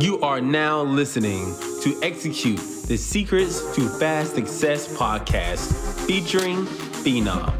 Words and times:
You 0.00 0.20
are 0.22 0.40
now 0.40 0.82
listening 0.82 1.54
to 1.82 1.96
Execute 2.02 2.58
the 2.88 2.96
Secrets 2.96 3.76
to 3.76 3.88
Fast 3.88 4.34
Success 4.34 4.92
podcast 4.96 5.72
featuring 6.04 6.66
Phenom. 7.04 7.54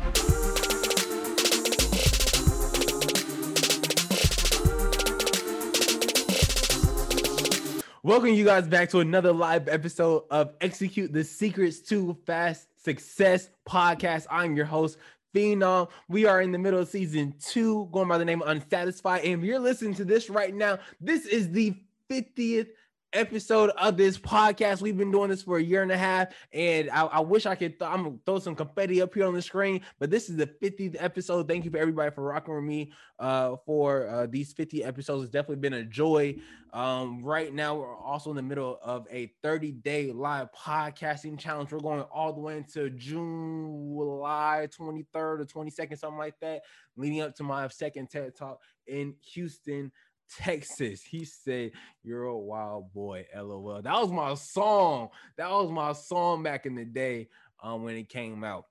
Welcome 8.02 8.30
you 8.30 8.45
guys 8.45 8.66
back 8.66 8.91
to 8.91 8.98
another 8.98 9.32
live 9.32 9.69
episode 9.69 10.25
of 10.29 10.55
Execute 10.61 11.12
the 11.12 11.23
Secrets 11.23 11.79
to 11.82 12.19
Fast 12.27 12.66
Success 12.82 13.51
podcast. 13.64 14.27
I'm 14.29 14.57
your 14.57 14.66
host, 14.66 14.98
Phenom. 15.32 15.89
We 16.09 16.27
are 16.27 16.43
in 16.43 16.51
the 16.51 16.59
middle 16.59 16.80
of 16.80 16.89
season 16.89 17.35
two, 17.39 17.89
going 17.93 18.09
by 18.09 18.19
the 18.19 18.25
name 18.25 18.43
Unsatisfied. 18.45 19.25
And 19.25 19.41
if 19.41 19.46
you're 19.46 19.61
listening 19.61 19.95
to 19.95 20.05
this 20.05 20.29
right 20.29 20.53
now, 20.53 20.80
this 21.01 21.27
is 21.27 21.53
the 21.53 21.77
50th 22.15 22.69
episode 23.12 23.70
of 23.70 23.97
this 23.97 24.19
podcast. 24.19 24.80
We've 24.80 24.97
been 24.97 25.11
doing 25.11 25.30
this 25.30 25.43
for 25.43 25.59
a 25.59 25.62
year 25.62 25.83
and 25.83 25.91
a 25.91 25.97
half, 25.97 26.29
and 26.52 26.88
I, 26.91 27.05
I 27.05 27.21
wish 27.21 27.45
I 27.45 27.57
could. 27.57 27.79
Th- 27.79 27.91
I'm 27.91 28.05
gonna 28.05 28.16
throw 28.25 28.38
some 28.38 28.55
confetti 28.55 29.02
up 29.02 29.15
here 29.15 29.27
on 29.27 29.34
the 29.34 29.43
screen, 29.43 29.80
but 29.98 30.11
this 30.11 30.29
is 30.29 30.37
the 30.37 30.47
50th 30.47 30.97
episode. 30.98 31.48
Thank 31.48 31.65
you 31.65 31.73
for 31.73 31.79
everybody 31.79 32.12
for 32.12 32.23
rocking 32.23 32.55
with 32.55 32.65
me 32.65 32.93
uh, 33.19 33.57
for 33.66 34.09
uh, 34.09 34.27
these 34.27 34.52
50 34.52 34.85
episodes. 34.85 35.24
It's 35.24 35.33
definitely 35.33 35.57
been 35.57 35.74
a 35.74 35.85
joy. 35.85 36.37
Um, 36.73 37.24
right 37.24 37.52
now, 37.52 37.77
we're 37.77 37.97
also 37.97 38.30
in 38.30 38.37
the 38.37 38.43
middle 38.43 38.79
of 38.83 39.07
a 39.10 39.33
30 39.43 39.73
day 39.73 40.12
live 40.12 40.49
podcasting 40.52 41.38
challenge. 41.38 41.73
We're 41.73 41.80
going 41.80 42.02
all 42.02 42.33
the 42.33 42.41
way 42.41 42.57
into 42.59 42.91
June, 42.91 43.96
July 43.96 44.69
23rd 44.79 45.05
or 45.15 45.45
22nd, 45.45 45.99
something 45.99 46.19
like 46.19 46.38
that, 46.41 46.62
leading 46.96 47.23
up 47.23 47.35
to 47.37 47.43
my 47.43 47.66
second 47.69 48.10
TED 48.10 48.37
Talk 48.37 48.60
in 48.87 49.15
Houston. 49.33 49.91
Texas. 50.38 51.02
He 51.02 51.24
said, 51.24 51.73
You're 52.02 52.24
a 52.24 52.38
wild 52.38 52.92
boy, 52.92 53.27
lol. 53.34 53.82
That 53.82 54.01
was 54.01 54.10
my 54.10 54.34
song. 54.34 55.09
That 55.37 55.51
was 55.51 55.71
my 55.71 55.93
song 55.93 56.43
back 56.43 56.66
in 56.66 56.74
the 56.74 56.85
day 56.85 57.29
um, 57.62 57.82
when 57.82 57.96
it 57.96 58.09
came 58.09 58.45
out. 58.45 58.66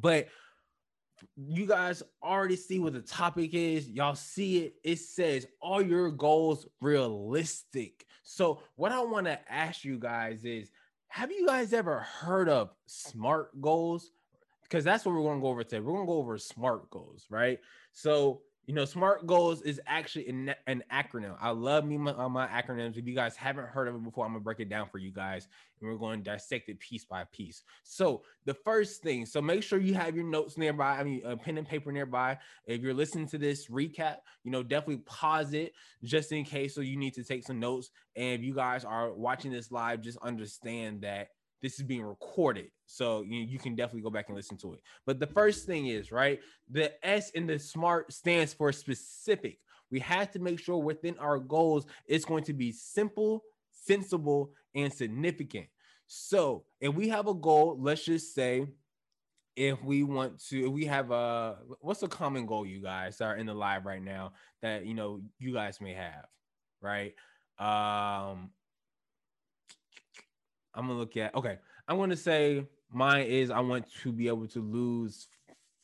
But 0.00 0.28
you 1.36 1.66
guys 1.66 2.02
already 2.22 2.56
see 2.56 2.78
what 2.78 2.92
the 2.92 3.00
topic 3.00 3.54
is. 3.54 3.88
Y'all 3.88 4.14
see 4.14 4.58
it. 4.58 4.74
It 4.84 4.98
says, 4.98 5.46
Are 5.62 5.82
your 5.82 6.10
goals 6.10 6.66
realistic? 6.80 8.06
So, 8.22 8.62
what 8.76 8.92
I 8.92 9.00
want 9.00 9.26
to 9.26 9.38
ask 9.50 9.84
you 9.84 9.98
guys 9.98 10.44
is, 10.44 10.70
have 11.08 11.32
you 11.32 11.46
guys 11.46 11.72
ever 11.72 12.00
heard 12.00 12.48
of 12.48 12.70
SMART 12.86 13.58
goals? 13.60 14.10
Because 14.62 14.84
that's 14.84 15.06
what 15.06 15.14
we're 15.14 15.22
going 15.22 15.38
to 15.38 15.42
go 15.42 15.48
over 15.48 15.64
today. 15.64 15.80
We're 15.80 15.94
going 15.94 16.06
to 16.06 16.12
go 16.12 16.18
over 16.18 16.36
SMART 16.36 16.90
goals, 16.90 17.24
right? 17.30 17.58
So, 17.92 18.42
you 18.68 18.74
know, 18.74 18.84
SMART 18.84 19.26
goals 19.26 19.62
is 19.62 19.80
actually 19.86 20.28
an, 20.28 20.54
an 20.66 20.84
acronym. 20.92 21.34
I 21.40 21.50
love 21.50 21.86
me 21.86 21.96
my, 21.96 22.28
my, 22.28 22.46
acronyms. 22.46 22.98
If 22.98 23.06
you 23.06 23.14
guys 23.14 23.34
haven't 23.34 23.64
heard 23.64 23.88
of 23.88 23.94
it 23.94 24.04
before, 24.04 24.26
I'm 24.26 24.32
gonna 24.32 24.44
break 24.44 24.60
it 24.60 24.68
down 24.68 24.90
for 24.90 24.98
you 24.98 25.10
guys, 25.10 25.48
and 25.80 25.88
we're 25.88 25.96
going 25.96 26.22
to 26.22 26.30
dissect 26.30 26.68
it 26.68 26.78
piece 26.78 27.02
by 27.02 27.24
piece. 27.32 27.62
So 27.82 28.24
the 28.44 28.52
first 28.52 29.02
thing, 29.02 29.24
so 29.24 29.40
make 29.40 29.62
sure 29.62 29.78
you 29.78 29.94
have 29.94 30.14
your 30.14 30.26
notes 30.26 30.58
nearby. 30.58 30.98
I 30.98 31.02
mean, 31.02 31.22
a 31.24 31.34
pen 31.34 31.56
and 31.56 31.66
paper 31.66 31.90
nearby. 31.90 32.36
If 32.66 32.82
you're 32.82 32.92
listening 32.92 33.26
to 33.28 33.38
this 33.38 33.68
recap, 33.68 34.16
you 34.44 34.50
know, 34.50 34.62
definitely 34.62 35.02
pause 35.06 35.54
it 35.54 35.72
just 36.04 36.30
in 36.32 36.44
case. 36.44 36.74
So 36.74 36.82
you 36.82 36.98
need 36.98 37.14
to 37.14 37.24
take 37.24 37.46
some 37.46 37.58
notes. 37.58 37.88
And 38.16 38.38
if 38.38 38.42
you 38.42 38.54
guys 38.54 38.84
are 38.84 39.14
watching 39.14 39.50
this 39.50 39.72
live, 39.72 40.02
just 40.02 40.18
understand 40.18 41.00
that 41.02 41.28
this 41.62 41.78
is 41.78 41.82
being 41.82 42.02
recorded. 42.02 42.70
So 42.86 43.22
you, 43.22 43.40
you 43.40 43.58
can 43.58 43.74
definitely 43.74 44.02
go 44.02 44.10
back 44.10 44.26
and 44.28 44.36
listen 44.36 44.56
to 44.58 44.74
it. 44.74 44.80
But 45.06 45.20
the 45.20 45.26
first 45.26 45.66
thing 45.66 45.86
is 45.86 46.12
right 46.12 46.40
the 46.70 46.92
s 47.06 47.30
in 47.30 47.46
the 47.46 47.58
smart 47.58 48.12
stands 48.12 48.54
for 48.54 48.72
specific. 48.72 49.58
We 49.90 50.00
have 50.00 50.30
to 50.32 50.38
make 50.38 50.60
sure 50.60 50.78
within 50.78 51.18
our 51.18 51.38
goals 51.38 51.86
it's 52.06 52.24
going 52.24 52.44
to 52.44 52.52
be 52.52 52.72
simple 52.72 53.42
sensible 53.72 54.50
and 54.74 54.92
significant. 54.92 55.66
So 56.06 56.64
if 56.80 56.94
we 56.94 57.08
have 57.08 57.26
a 57.26 57.34
goal 57.34 57.76
let's 57.80 58.04
just 58.04 58.34
say 58.34 58.66
if 59.56 59.82
we 59.82 60.04
want 60.04 60.38
to 60.46 60.66
if 60.66 60.72
we 60.72 60.84
have 60.86 61.10
a 61.10 61.56
what's 61.80 62.02
a 62.02 62.08
common 62.08 62.46
goal 62.46 62.64
you 62.64 62.80
guys 62.80 63.20
are 63.20 63.36
in 63.36 63.46
the 63.46 63.54
live 63.54 63.86
right 63.86 64.02
now 64.02 64.32
that 64.62 64.86
you 64.86 64.94
know 64.94 65.20
you 65.38 65.52
guys 65.52 65.80
may 65.80 65.94
have 65.94 66.26
right? 66.80 67.14
Um 67.58 68.50
I'm 70.74 70.86
gonna 70.86 70.98
look 70.98 71.16
at 71.16 71.34
okay. 71.34 71.58
I'm 71.86 71.98
gonna 71.98 72.16
say 72.16 72.66
mine 72.92 73.26
is 73.26 73.50
I 73.50 73.60
want 73.60 73.86
to 74.02 74.12
be 74.12 74.28
able 74.28 74.46
to 74.48 74.60
lose 74.60 75.28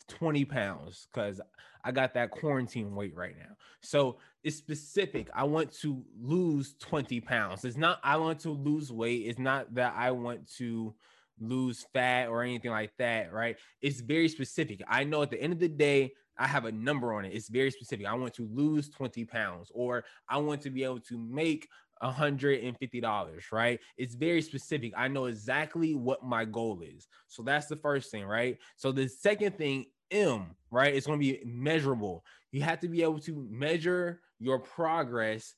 20 0.09 0.45
pounds 0.45 1.09
because 1.12 1.41
I 1.84 1.93
got 1.93 2.15
that 2.15 2.31
quarantine 2.31 2.95
weight 2.95 3.15
right 3.15 3.37
now. 3.39 3.56
So 3.81 4.19
it's 4.43 4.56
specific. 4.56 5.28
I 5.34 5.45
want 5.45 5.72
to 5.81 6.03
lose 6.21 6.75
20 6.81 7.21
pounds. 7.21 7.65
It's 7.65 7.77
not 7.77 8.00
I 8.03 8.17
want 8.17 8.41
to 8.41 8.50
lose 8.50 8.93
weight. 8.93 9.27
It's 9.27 9.39
not 9.39 9.75
that 9.75 9.95
I 9.97 10.11
want 10.11 10.50
to 10.56 10.95
lose 11.41 11.87
fat 11.93 12.28
or 12.28 12.43
anything 12.43 12.71
like 12.71 12.93
that, 12.99 13.33
right? 13.33 13.56
It's 13.81 14.01
very 14.01 14.28
specific. 14.28 14.83
I 14.89 15.05
know 15.05 15.22
at 15.22 15.31
the 15.31 15.41
end 15.41 15.53
of 15.53 15.59
the 15.59 15.69
day, 15.69 16.12
I 16.37 16.47
have 16.47 16.65
a 16.65 16.72
number 16.72 17.12
on 17.15 17.25
it. 17.25 17.33
It's 17.33 17.49
very 17.49 17.71
specific. 17.71 18.06
I 18.06 18.15
want 18.15 18.34
to 18.34 18.49
lose 18.53 18.89
20 18.89 19.25
pounds, 19.25 19.71
or 19.72 20.05
I 20.28 20.39
want 20.39 20.62
to 20.62 20.71
be 20.71 20.83
able 20.83 21.01
to 21.01 21.19
make 21.19 21.69
$150, 22.04 23.53
right? 23.53 23.81
It's 23.97 24.15
very 24.15 24.42
specific. 24.42 24.92
I 24.97 25.09
know 25.09 25.26
exactly 25.26 25.94
what 25.94 26.25
my 26.25 26.44
goal 26.44 26.82
is. 26.82 27.09
So 27.28 27.42
that's 27.42 27.66
the 27.66 27.76
first 27.76 28.10
thing, 28.10 28.25
right? 28.25 28.59
So 28.76 28.92
the 28.92 29.09
second 29.09 29.56
thing, 29.56 29.87
M, 30.10 30.54
right? 30.70 30.94
It's 30.94 31.06
going 31.06 31.19
to 31.19 31.25
be 31.25 31.41
measurable. 31.44 32.25
You 32.53 32.62
have 32.62 32.81
to 32.81 32.88
be 32.88 33.03
able 33.03 33.20
to 33.20 33.47
measure 33.50 34.20
your 34.38 34.59
progress 34.59 35.54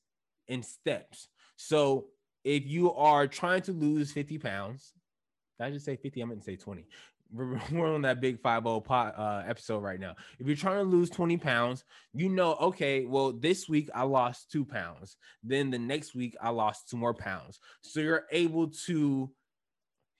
in 0.48 0.62
steps. 0.62 1.28
So 1.56 2.06
if 2.44 2.66
you 2.66 2.94
are 2.94 3.26
trying 3.26 3.62
to 3.62 3.72
lose 3.72 4.12
50 4.12 4.38
pounds, 4.38 4.92
did 5.58 5.66
I 5.66 5.70
just 5.70 5.84
say 5.84 5.96
50? 5.96 6.20
I'm 6.20 6.28
going 6.28 6.38
to 6.38 6.44
say 6.44 6.56
20. 6.56 6.86
we're 7.70 7.94
on 7.94 8.02
that 8.02 8.20
big 8.20 8.40
5 8.40 8.64
pot 8.84 9.14
uh, 9.18 9.42
episode 9.46 9.82
right 9.82 10.00
now. 10.00 10.14
If 10.38 10.46
you're 10.46 10.56
trying 10.56 10.78
to 10.78 10.90
lose 10.90 11.10
20 11.10 11.36
pounds, 11.36 11.84
you 12.12 12.28
know, 12.28 12.54
okay, 12.54 13.04
well, 13.04 13.32
this 13.32 13.68
week 13.68 13.88
I 13.94 14.02
lost 14.02 14.50
two 14.50 14.64
pounds. 14.64 15.16
Then 15.42 15.70
the 15.70 15.78
next 15.78 16.14
week 16.14 16.36
I 16.40 16.50
lost 16.50 16.88
two 16.88 16.96
more 16.96 17.14
pounds. 17.14 17.60
So 17.82 18.00
you're 18.00 18.24
able 18.30 18.68
to, 18.86 19.30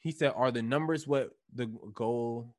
he 0.01 0.11
said, 0.11 0.33
are 0.37 0.51
the 0.51 0.63
numbers 0.63 1.07
what 1.07 1.31
the 1.55 1.67
goal? 1.95 2.55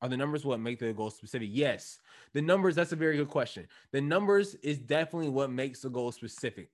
Are 0.00 0.08
the 0.08 0.16
numbers 0.16 0.44
what 0.44 0.60
make 0.60 0.78
the 0.78 0.92
goal 0.92 1.10
specific? 1.10 1.48
Yes. 1.50 1.98
The 2.32 2.42
numbers, 2.42 2.76
that's 2.76 2.92
a 2.92 2.96
very 2.96 3.16
good 3.16 3.28
question. 3.28 3.66
The 3.90 4.00
numbers 4.00 4.54
is 4.56 4.78
definitely 4.78 5.30
what 5.30 5.50
makes 5.50 5.80
the 5.80 5.90
goal 5.90 6.12
specific 6.12 6.70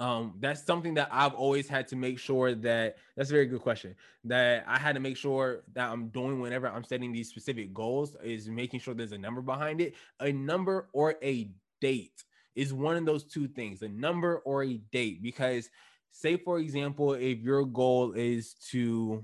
um, 0.00 0.32
that's 0.40 0.64
something 0.64 0.94
that 0.94 1.10
I've 1.12 1.34
always 1.34 1.68
had 1.68 1.86
to 1.88 1.96
make 1.96 2.18
sure 2.18 2.54
that 2.54 2.96
that's 3.16 3.28
a 3.28 3.32
very 3.34 3.44
good 3.44 3.60
question 3.60 3.94
that 4.24 4.64
I 4.66 4.78
had 4.78 4.94
to 4.94 5.00
make 5.00 5.18
sure 5.18 5.62
that 5.74 5.90
I'm 5.90 6.08
doing 6.08 6.40
whenever 6.40 6.68
I'm 6.68 6.84
setting 6.84 7.12
these 7.12 7.28
specific 7.28 7.74
goals 7.74 8.16
is 8.24 8.48
making 8.48 8.80
sure 8.80 8.94
there's 8.94 9.12
a 9.12 9.18
number 9.18 9.42
behind 9.42 9.82
it. 9.82 9.94
A 10.20 10.32
number 10.32 10.88
or 10.94 11.16
a 11.22 11.50
date 11.82 12.24
is 12.56 12.72
one 12.72 12.96
of 12.96 13.04
those 13.04 13.24
two 13.24 13.46
things, 13.46 13.82
a 13.82 13.88
number 13.88 14.38
or 14.46 14.64
a 14.64 14.78
date. 14.90 15.22
Because, 15.22 15.68
say, 16.10 16.38
for 16.38 16.58
example, 16.58 17.12
if 17.12 17.40
your 17.40 17.66
goal 17.66 18.12
is 18.12 18.54
to 18.70 19.22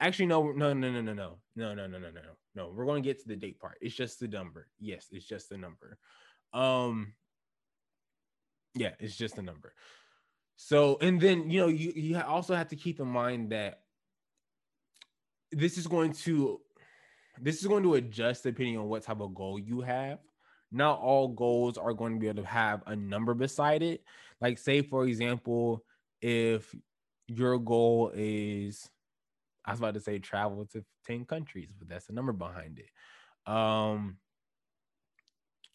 actually, 0.00 0.26
no, 0.26 0.50
no, 0.50 0.72
no, 0.72 0.90
no, 0.90 1.00
no, 1.00 1.12
no, 1.12 1.36
no, 1.54 1.74
no, 1.74 1.86
no, 1.86 1.98
no, 1.98 2.10
no, 2.10 2.20
no, 2.56 2.72
we're 2.74 2.86
going 2.86 3.04
to 3.04 3.08
get 3.08 3.20
to 3.22 3.28
the 3.28 3.36
date 3.36 3.60
part. 3.60 3.78
It's 3.80 3.94
just 3.94 4.18
the 4.18 4.26
number. 4.26 4.66
Yes, 4.80 5.06
it's 5.12 5.26
just 5.26 5.48
the 5.48 5.58
number. 5.58 5.96
Um, 6.52 7.14
yeah, 8.74 8.90
it's 9.00 9.16
just 9.16 9.38
a 9.38 9.42
number. 9.42 9.74
So, 10.60 10.98
and 11.00 11.20
then 11.20 11.48
you 11.48 11.60
know, 11.60 11.68
you 11.68 11.92
you 11.94 12.20
also 12.20 12.54
have 12.54 12.68
to 12.68 12.76
keep 12.76 12.98
in 12.98 13.06
mind 13.06 13.52
that 13.52 13.82
this 15.52 15.78
is 15.78 15.86
going 15.86 16.12
to 16.12 16.60
this 17.40 17.60
is 17.60 17.68
going 17.68 17.84
to 17.84 17.94
adjust 17.94 18.42
depending 18.42 18.76
on 18.76 18.88
what 18.88 19.04
type 19.04 19.20
of 19.20 19.34
goal 19.36 19.56
you 19.56 19.80
have. 19.82 20.18
Not 20.72 20.98
all 20.98 21.28
goals 21.28 21.78
are 21.78 21.94
going 21.94 22.14
to 22.14 22.18
be 22.18 22.26
able 22.26 22.42
to 22.42 22.48
have 22.48 22.82
a 22.86 22.96
number 22.96 23.34
beside 23.34 23.84
it. 23.84 24.02
Like, 24.40 24.58
say, 24.58 24.82
for 24.82 25.06
example, 25.06 25.84
if 26.20 26.74
your 27.28 27.58
goal 27.58 28.10
is 28.12 28.90
I 29.64 29.70
was 29.70 29.78
about 29.78 29.94
to 29.94 30.00
say 30.00 30.18
travel 30.18 30.66
to 30.72 30.84
10 31.06 31.24
countries, 31.24 31.68
but 31.78 31.88
that's 31.88 32.06
the 32.06 32.14
number 32.14 32.32
behind 32.32 32.80
it. 32.80 33.50
Um, 33.50 34.16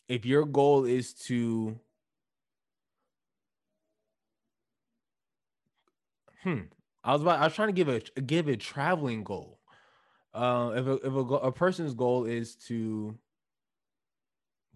if 0.09 0.25
your 0.25 0.43
goal 0.43 0.83
is 0.83 1.13
to 1.27 1.79
Hmm. 6.43 6.61
I 7.03 7.13
was 7.13 7.21
about. 7.21 7.39
I 7.39 7.45
was 7.45 7.53
trying 7.53 7.69
to 7.69 7.73
give 7.73 7.89
a 7.89 7.99
give 8.21 8.47
a 8.47 8.55
traveling 8.55 9.23
goal. 9.23 9.59
Uh, 10.33 10.73
if 10.75 10.87
a, 10.87 10.93
if 10.93 11.13
a, 11.13 11.17
a 11.17 11.51
person's 11.51 11.93
goal 11.93 12.25
is 12.25 12.55
to 12.55 13.17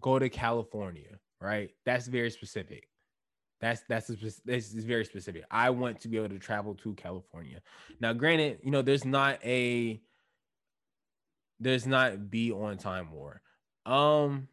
go 0.00 0.18
to 0.18 0.28
California, 0.28 1.18
right? 1.40 1.70
That's 1.84 2.06
very 2.06 2.30
specific. 2.30 2.88
That's 3.60 3.82
that's 3.88 4.08
a, 4.10 4.16
this 4.44 4.72
is 4.72 4.84
very 4.84 5.04
specific. 5.04 5.44
I 5.50 5.70
want 5.70 6.00
to 6.00 6.08
be 6.08 6.16
able 6.16 6.28
to 6.28 6.38
travel 6.38 6.74
to 6.76 6.94
California. 6.94 7.60
Now, 8.00 8.12
granted, 8.12 8.60
you 8.62 8.70
know, 8.70 8.82
there's 8.82 9.04
not 9.04 9.44
a 9.44 10.00
there's 11.60 11.86
not 11.86 12.30
be 12.30 12.52
on 12.52 12.78
time 12.78 13.10
war. 13.10 13.42
Um, 13.84 14.48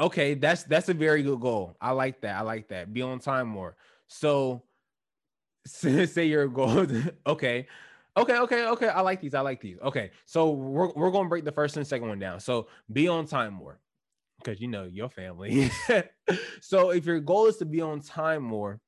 Okay, 0.00 0.32
that's 0.32 0.62
that's 0.62 0.88
a 0.88 0.94
very 0.94 1.22
good 1.22 1.40
goal. 1.40 1.76
I 1.78 1.90
like 1.90 2.22
that. 2.22 2.36
I 2.36 2.40
like 2.40 2.68
that. 2.68 2.92
Be 2.92 3.02
on 3.02 3.18
time 3.18 3.46
more. 3.46 3.76
So 4.06 4.62
say 5.66 6.26
your 6.26 6.48
goal. 6.48 6.86
okay. 7.26 7.66
Okay, 8.16 8.38
okay, 8.38 8.66
okay. 8.66 8.88
I 8.88 9.00
like 9.02 9.20
these. 9.20 9.34
I 9.34 9.40
like 9.40 9.60
these. 9.60 9.78
Okay. 9.82 10.10
So 10.26 10.50
we're 10.50 10.92
we're 10.94 11.10
gonna 11.10 11.28
break 11.28 11.44
the 11.44 11.52
first 11.52 11.76
and 11.76 11.86
second 11.86 12.08
one 12.08 12.18
down. 12.18 12.40
So 12.40 12.68
be 12.92 13.08
on 13.08 13.26
time 13.26 13.54
more. 13.54 13.80
Because 14.38 14.60
you 14.60 14.68
know 14.68 14.84
your 14.84 15.10
family. 15.10 15.70
so 16.60 16.90
if 16.90 17.04
your 17.04 17.20
goal 17.20 17.46
is 17.46 17.58
to 17.58 17.66
be 17.66 17.82
on 17.82 18.00
time 18.00 18.42
more, 18.42 18.80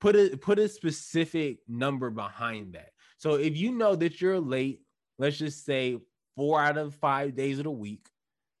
put 0.00 0.14
a 0.16 0.36
put 0.36 0.58
a 0.58 0.68
specific 0.68 1.58
number 1.68 2.10
behind 2.10 2.74
that. 2.74 2.90
So 3.18 3.34
if 3.34 3.56
you 3.56 3.72
know 3.72 3.96
that 3.96 4.20
you're 4.20 4.40
late, 4.40 4.82
let's 5.18 5.38
just 5.38 5.64
say 5.64 5.98
four 6.36 6.60
out 6.60 6.78
of 6.78 6.94
five 6.94 7.34
days 7.34 7.58
of 7.58 7.64
the 7.64 7.70
week, 7.70 8.08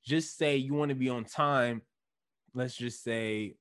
just 0.04 0.36
say 0.36 0.56
you 0.56 0.74
want 0.74 0.88
to 0.88 0.94
be 0.94 1.08
on 1.08 1.24
time. 1.24 1.82
Let's 2.54 2.74
just 2.74 3.04
say 3.04 3.54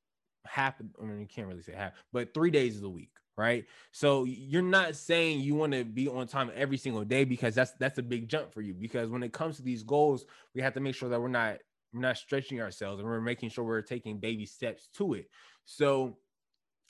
half. 0.46 0.76
I 1.00 1.06
mean, 1.06 1.20
you 1.20 1.28
can't 1.28 1.48
really 1.48 1.62
say 1.62 1.74
half, 1.74 1.94
but 2.14 2.34
three 2.34 2.52
days 2.52 2.76
of 2.78 2.82
the 2.82 2.90
week, 2.90 3.12
right? 3.38 3.66
So 3.92 4.24
you're 4.24 4.62
not 4.62 4.96
saying 4.96 5.42
you 5.42 5.56
want 5.56 5.74
to 5.74 5.84
be 5.84 6.08
on 6.08 6.28
time 6.28 6.52
every 6.56 6.78
single 6.78 7.04
day 7.04 7.24
because 7.24 7.56
that's 7.56 7.72
that's 7.80 7.98
a 7.98 8.04
big 8.04 8.28
jump 8.28 8.54
for 8.54 8.62
you. 8.62 8.74
Because 8.74 9.10
when 9.10 9.24
it 9.24 9.34
comes 9.34 9.58
to 9.58 9.62
these 9.62 9.84
goals, 9.84 10.26
we 10.54 10.62
have 10.62 10.74
to 10.74 10.80
make 10.80 10.96
sure 10.96 11.10
that 11.10 11.22
we're 11.22 11.28
not 11.28 11.58
we're 11.94 12.02
not 12.02 12.18
stretching 12.18 12.62
ourselves 12.62 13.00
and 13.00 13.08
we're 13.08 13.22
making 13.22 13.50
sure 13.50 13.64
we're 13.64 13.82
taking 13.82 14.20
baby 14.20 14.46
steps 14.46 14.90
to 14.96 15.14
it. 15.14 15.30
So 15.66 16.18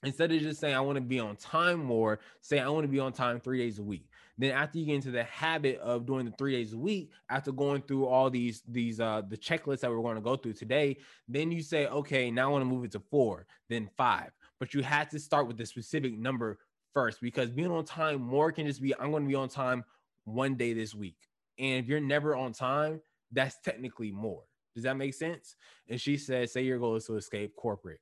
instead 0.04 0.32
of 0.32 0.40
just 0.40 0.60
saying 0.60 0.76
I 0.76 0.82
want 0.82 0.98
to 0.98 1.02
be 1.02 1.20
on 1.20 1.36
time 1.36 1.84
more, 1.84 2.20
say 2.42 2.60
I 2.60 2.70
want 2.70 2.84
to 2.84 2.92
be 2.92 3.00
on 3.00 3.14
time 3.14 3.40
three 3.40 3.60
days 3.60 3.80
a 3.80 3.84
week. 3.84 4.08
Then 4.38 4.52
after 4.52 4.78
you 4.80 4.86
get 4.86 4.96
into 4.96 5.12
the 5.12 5.24
habit 5.24 5.80
of 5.80 6.06
doing 6.06 6.26
the 6.26 6.32
three 6.32 6.52
days 6.54 6.74
a 6.74 6.78
week, 6.78 7.12
after 7.30 7.52
going 7.52 7.82
through 7.82 8.06
all 8.06 8.30
these 8.30 8.62
these 8.68 9.00
uh 9.00 9.22
the 9.28 9.38
checklists 9.38 9.80
that 9.80 9.92
we're 9.92 10.02
going 10.02 10.16
to 10.16 10.22
go 10.22 10.36
through 10.36 10.54
today, 10.54 10.98
then 11.28 11.52
you 11.52 11.62
say, 11.62 11.88
okay, 11.88 12.30
now 12.30 12.50
I 12.50 12.52
want 12.52 12.62
to 12.62 12.70
move 12.70 12.84
it 12.84 12.92
to 12.92 13.00
four, 13.00 13.46
then 13.70 13.90
five. 13.98 14.32
But 14.60 14.74
you 14.74 14.84
have 14.84 15.10
to 15.10 15.20
start 15.20 15.48
with 15.48 15.58
the 15.58 15.66
specific 15.66 16.18
number 16.18 16.58
first 16.94 17.20
because 17.22 17.52
being 17.52 17.72
on 17.72 17.86
time 17.86 18.22
more 18.22 18.52
can 18.52 18.66
just 18.66 18.82
be 18.82 18.96
I'm 18.98 19.12
going 19.12 19.24
to 19.24 19.30
be 19.30 19.36
on 19.36 19.50
time 19.50 19.84
one 20.24 20.56
day 20.56 20.74
this 20.74 20.96
week. 20.96 21.18
And 21.60 21.84
if 21.84 21.88
you're 21.88 22.00
never 22.00 22.36
on 22.36 22.54
time, 22.54 23.02
that's 23.32 23.58
technically 23.64 24.12
more. 24.12 24.44
Does 24.74 24.84
that 24.84 24.98
make 24.98 25.14
sense? 25.14 25.56
And 25.88 26.00
she 26.00 26.18
says, 26.18 26.52
say 26.52 26.64
your 26.64 26.80
goal 26.80 26.96
is 26.96 27.06
to 27.06 27.16
escape 27.16 27.56
corporate. 27.56 28.00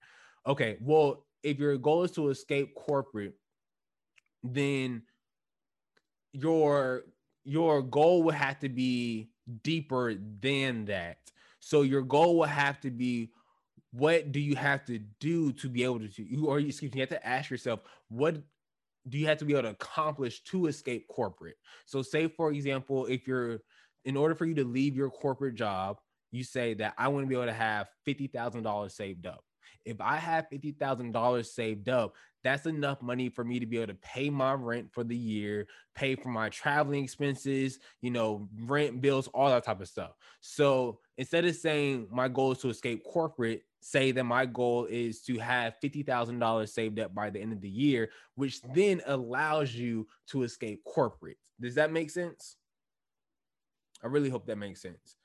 Okay, 0.48 0.78
well, 0.82 1.26
if 1.44 1.60
your 1.60 1.78
goal 1.78 2.04
is 2.04 2.12
to 2.12 2.30
escape 2.30 2.74
corporate, 2.76 3.34
then 4.44 5.04
your 6.32 7.04
your 7.46 7.82
goal 7.82 8.24
would 8.24 8.36
have 8.36 8.60
to 8.60 8.70
be 8.70 9.30
deeper 9.64 10.16
than 10.42 10.86
that. 10.86 11.18
So 11.60 11.82
your 11.82 12.02
goal 12.02 12.38
will 12.38 12.46
have 12.46 12.80
to 12.82 12.90
be 12.90 13.32
what 13.94 14.31
do 14.31 14.40
you 14.40 14.56
have 14.56 14.84
to 14.86 15.00
do 15.19 15.54
to 15.54 15.69
be 15.69 15.84
able 15.84 16.00
to 16.00 16.24
you 16.24 16.48
or 16.48 16.60
excuse 16.60 16.92
me, 16.92 16.98
you 16.98 17.01
have 17.01 17.10
to 17.10 17.25
ask 17.25 17.50
yourself 17.50 17.81
what 18.10 18.42
do 19.07 19.18
you 19.18 19.28
have 19.28 19.38
to 19.38 19.45
be 19.45 19.54
able 19.54 19.63
to 19.63 19.69
accomplish 19.69 20.44
to 20.44 20.66
escape 20.66 21.07
corporate? 21.07 21.56
So 21.86 22.01
say 22.01 22.28
for 22.28 22.51
example, 22.51 23.06
if 23.06 23.28
you're 23.28 23.60
in 24.04 24.18
order 24.18 24.36
for 24.36 24.45
you 24.45 24.56
to 24.56 24.63
leave 24.63 24.95
your 24.95 25.10
corporate 25.10 25.56
job, 25.56 25.98
you 26.31 26.44
say 26.44 26.74
that 26.75 26.95
I 26.98 27.07
want 27.07 27.24
to 27.24 27.30
be 27.30 27.36
able 27.36 27.45
to 27.45 27.54
have 27.54 27.90
$50,000 28.07 28.92
saved 28.92 29.28
up. 29.28 29.44
If 29.86 30.01
I 30.01 30.18
have 30.18 30.48
$50,000 30.51 31.45
saved 31.45 31.90
up, 31.90 32.16
that's 32.44 32.66
enough 32.66 33.01
money 33.01 33.30
for 33.30 33.44
me 33.44 33.60
to 33.60 33.66
be 33.66 33.78
able 33.78 33.94
to 33.94 34.00
pay 34.00 34.30
my 34.30 34.54
rent 34.54 34.90
for 34.92 35.04
the 35.04 35.16
year, 35.16 35.68
pay 35.95 36.16
for 36.16 36.30
my 36.30 36.50
traveling 36.50 37.04
expenses, 37.04 37.80
you 38.01 38.12
know, 38.12 38.50
rent 38.62 39.01
bills, 39.01 39.28
all 39.30 39.50
that 39.50 39.63
type 39.63 39.81
of 39.81 39.88
stuff. 39.88 40.12
So 40.42 41.00
instead 41.18 41.45
of 41.45 41.56
saying 41.56 42.07
my 42.12 42.28
goal 42.28 42.54
is 42.54 42.60
to 42.60 42.69
escape 42.69 43.04
corporate, 43.04 43.63
say 43.83 44.12
that 44.12 44.24
my 44.24 44.45
goal 44.45 44.85
is 44.85 45.21
to 45.24 45.38
have 45.38 45.75
$50,000 45.83 46.69
saved 46.69 47.00
up 47.00 47.13
by 47.13 47.30
the 47.30 47.39
end 47.39 47.53
of 47.53 47.62
the 47.62 47.69
year, 47.69 48.09
which 48.35 48.62
then 48.62 49.01
allows 49.06 49.74
you 49.74 50.07
to 50.27 50.44
escape 50.44 50.83
corporate. 50.83 51.38
Does 51.59 51.75
that 51.75 51.91
make 51.91 52.09
sense? 52.09 52.56
I 54.03 54.07
really 54.07 54.30
hope 54.30 54.45
that 54.47 54.57
makes 54.57 54.81
sense 54.81 55.18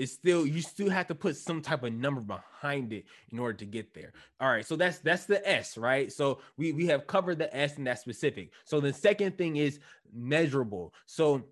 it's 0.00 0.12
still 0.12 0.46
you 0.46 0.62
still 0.62 0.88
have 0.88 1.06
to 1.08 1.14
put 1.14 1.36
some 1.36 1.60
type 1.60 1.82
of 1.82 1.92
number 1.92 2.22
behind 2.22 2.90
it 2.92 3.04
in 3.30 3.38
order 3.38 3.58
to 3.58 3.66
get 3.66 3.92
there. 3.92 4.14
All 4.40 4.48
right, 4.48 4.64
so 4.64 4.74
that's 4.74 4.98
that's 4.98 5.26
the 5.26 5.46
S, 5.46 5.76
right? 5.76 6.10
So 6.10 6.40
we 6.56 6.72
we 6.72 6.86
have 6.86 7.06
covered 7.06 7.38
the 7.38 7.54
S 7.54 7.76
and 7.76 7.86
that 7.86 7.98
specific. 7.98 8.50
So 8.64 8.80
the 8.80 8.94
second 8.94 9.36
thing 9.36 9.56
is 9.56 9.78
measurable. 10.10 10.94
So 11.04 11.44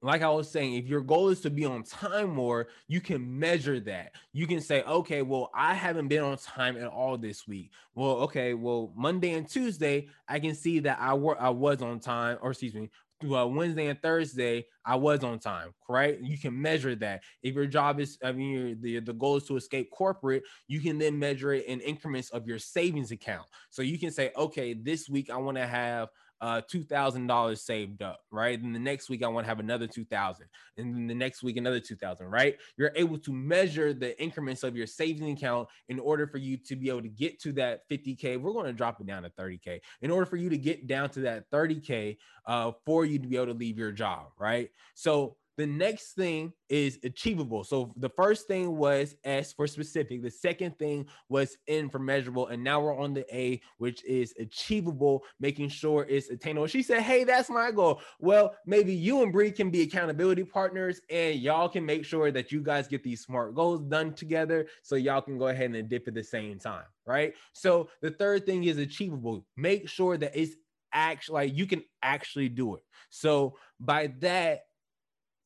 like 0.00 0.22
I 0.22 0.30
was 0.30 0.50
saying, 0.50 0.74
if 0.74 0.86
your 0.86 1.00
goal 1.00 1.28
is 1.28 1.40
to 1.40 1.50
be 1.50 1.64
on 1.64 1.82
time 1.82 2.30
more, 2.30 2.68
you 2.86 3.00
can 3.00 3.38
measure 3.38 3.80
that. 3.80 4.12
You 4.32 4.46
can 4.46 4.60
say, 4.60 4.82
okay, 4.82 5.22
well, 5.22 5.50
I 5.54 5.74
haven't 5.74 6.08
been 6.08 6.22
on 6.22 6.36
time 6.38 6.76
at 6.76 6.86
all 6.86 7.18
this 7.18 7.48
week. 7.48 7.72
Well, 7.94 8.16
okay, 8.18 8.54
well, 8.54 8.92
Monday 8.96 9.32
and 9.32 9.48
Tuesday, 9.48 10.08
I 10.28 10.38
can 10.38 10.54
see 10.54 10.78
that 10.80 10.98
I 11.00 11.14
were 11.14 11.40
I 11.40 11.50
was 11.50 11.82
on 11.82 11.98
time, 11.98 12.38
or 12.40 12.52
excuse 12.52 12.74
me, 12.74 12.90
uh, 13.24 13.46
Wednesday 13.46 13.88
and 13.88 14.00
Thursday, 14.00 14.66
I 14.84 14.94
was 14.96 15.24
on 15.24 15.38
time, 15.38 15.74
right? 15.88 16.20
You 16.20 16.38
can 16.38 16.60
measure 16.60 16.94
that. 16.96 17.22
If 17.42 17.54
your 17.54 17.66
job 17.66 17.98
is, 18.00 18.18
I 18.22 18.32
mean, 18.32 18.78
the, 18.80 19.00
the 19.00 19.12
goal 19.12 19.36
is 19.36 19.44
to 19.44 19.56
escape 19.56 19.90
corporate, 19.90 20.44
you 20.68 20.80
can 20.80 20.98
then 20.98 21.18
measure 21.18 21.52
it 21.52 21.66
in 21.66 21.80
increments 21.80 22.30
of 22.30 22.46
your 22.46 22.58
savings 22.58 23.10
account. 23.10 23.46
So 23.70 23.82
you 23.82 23.98
can 23.98 24.10
say, 24.10 24.30
okay, 24.36 24.74
this 24.74 25.08
week 25.08 25.30
I 25.30 25.36
want 25.36 25.56
to 25.56 25.66
have 25.66 26.08
uh 26.40 26.60
two 26.68 26.82
thousand 26.82 27.26
dollars 27.26 27.62
saved 27.62 28.02
up, 28.02 28.20
right? 28.30 28.60
And 28.60 28.74
the 28.74 28.78
next 28.78 29.08
week 29.08 29.22
I 29.22 29.28
want 29.28 29.44
to 29.44 29.48
have 29.48 29.60
another 29.60 29.86
two 29.86 30.04
thousand, 30.04 30.46
and 30.76 30.94
then 30.94 31.06
the 31.06 31.14
next 31.14 31.42
week 31.42 31.56
another 31.56 31.80
two 31.80 31.96
thousand, 31.96 32.26
right? 32.26 32.56
You're 32.76 32.92
able 32.94 33.18
to 33.18 33.32
measure 33.32 33.92
the 33.92 34.20
increments 34.22 34.62
of 34.62 34.76
your 34.76 34.86
savings 34.86 35.38
account 35.38 35.68
in 35.88 35.98
order 35.98 36.26
for 36.26 36.38
you 36.38 36.56
to 36.56 36.76
be 36.76 36.88
able 36.88 37.02
to 37.02 37.08
get 37.08 37.40
to 37.40 37.52
that 37.52 37.88
50k. 37.88 38.40
We're 38.40 38.52
going 38.52 38.66
to 38.66 38.72
drop 38.72 39.00
it 39.00 39.06
down 39.06 39.22
to 39.22 39.30
30k. 39.30 39.80
In 40.02 40.10
order 40.10 40.26
for 40.26 40.36
you 40.36 40.50
to 40.50 40.58
get 40.58 40.86
down 40.86 41.10
to 41.10 41.20
that 41.20 41.50
30k, 41.50 42.16
uh, 42.46 42.72
for 42.84 43.04
you 43.04 43.18
to 43.18 43.26
be 43.26 43.36
able 43.36 43.46
to 43.46 43.52
leave 43.52 43.78
your 43.78 43.92
job, 43.92 44.26
right? 44.38 44.70
So 44.94 45.36
the 45.58 45.66
next 45.66 46.12
thing 46.12 46.52
is 46.68 47.00
achievable. 47.02 47.64
So 47.64 47.92
the 47.96 48.08
first 48.08 48.46
thing 48.46 48.76
was 48.76 49.16
S 49.24 49.52
for 49.52 49.66
specific. 49.66 50.22
The 50.22 50.30
second 50.30 50.78
thing 50.78 51.06
was 51.28 51.58
N 51.66 51.90
for 51.90 51.98
measurable. 51.98 52.46
And 52.46 52.62
now 52.62 52.80
we're 52.80 52.96
on 52.96 53.12
the 53.12 53.26
A, 53.36 53.60
which 53.78 54.04
is 54.04 54.32
achievable, 54.38 55.24
making 55.40 55.70
sure 55.70 56.06
it's 56.08 56.30
attainable. 56.30 56.68
She 56.68 56.84
said, 56.84 57.02
Hey, 57.02 57.24
that's 57.24 57.50
my 57.50 57.72
goal. 57.72 58.00
Well, 58.20 58.54
maybe 58.66 58.94
you 58.94 59.24
and 59.24 59.32
Bree 59.32 59.50
can 59.50 59.68
be 59.68 59.82
accountability 59.82 60.44
partners 60.44 61.00
and 61.10 61.34
y'all 61.40 61.68
can 61.68 61.84
make 61.84 62.04
sure 62.04 62.30
that 62.30 62.52
you 62.52 62.62
guys 62.62 62.86
get 62.86 63.02
these 63.02 63.22
smart 63.22 63.56
goals 63.56 63.80
done 63.80 64.14
together 64.14 64.68
so 64.84 64.94
y'all 64.94 65.20
can 65.20 65.38
go 65.38 65.48
ahead 65.48 65.72
and 65.72 65.88
dip 65.88 66.06
at 66.06 66.14
the 66.14 66.22
same 66.22 66.60
time. 66.60 66.84
Right. 67.04 67.34
So 67.52 67.90
the 68.00 68.12
third 68.12 68.46
thing 68.46 68.62
is 68.62 68.78
achievable. 68.78 69.44
Make 69.56 69.88
sure 69.88 70.16
that 70.18 70.40
it's 70.40 70.54
actually 70.92 71.34
like 71.34 71.56
you 71.56 71.66
can 71.66 71.82
actually 72.02 72.48
do 72.48 72.76
it. 72.76 72.82
So 73.10 73.56
by 73.80 74.12
that, 74.20 74.60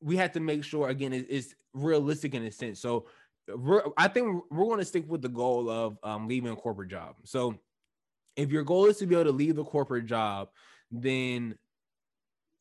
we 0.02 0.16
have 0.16 0.32
to 0.32 0.40
make 0.40 0.64
sure 0.64 0.88
again 0.88 1.12
it's, 1.12 1.54
realistic 1.74 2.34
in 2.34 2.44
a 2.44 2.52
sense. 2.52 2.80
So 2.80 3.06
I 3.96 4.08
think 4.08 4.44
we're 4.50 4.66
going 4.66 4.78
to 4.78 4.84
stick 4.84 5.04
with 5.08 5.22
the 5.22 5.28
goal 5.30 5.70
of 5.70 5.98
um, 6.02 6.28
leaving 6.28 6.52
a 6.52 6.56
corporate 6.56 6.90
job. 6.90 7.14
So 7.24 7.54
if 8.36 8.50
your 8.50 8.62
goal 8.62 8.86
is 8.86 8.98
to 8.98 9.06
be 9.06 9.14
able 9.14 9.24
to 9.24 9.32
leave 9.32 9.56
the 9.56 9.64
corporate 9.64 10.04
job, 10.04 10.48
then 10.90 11.56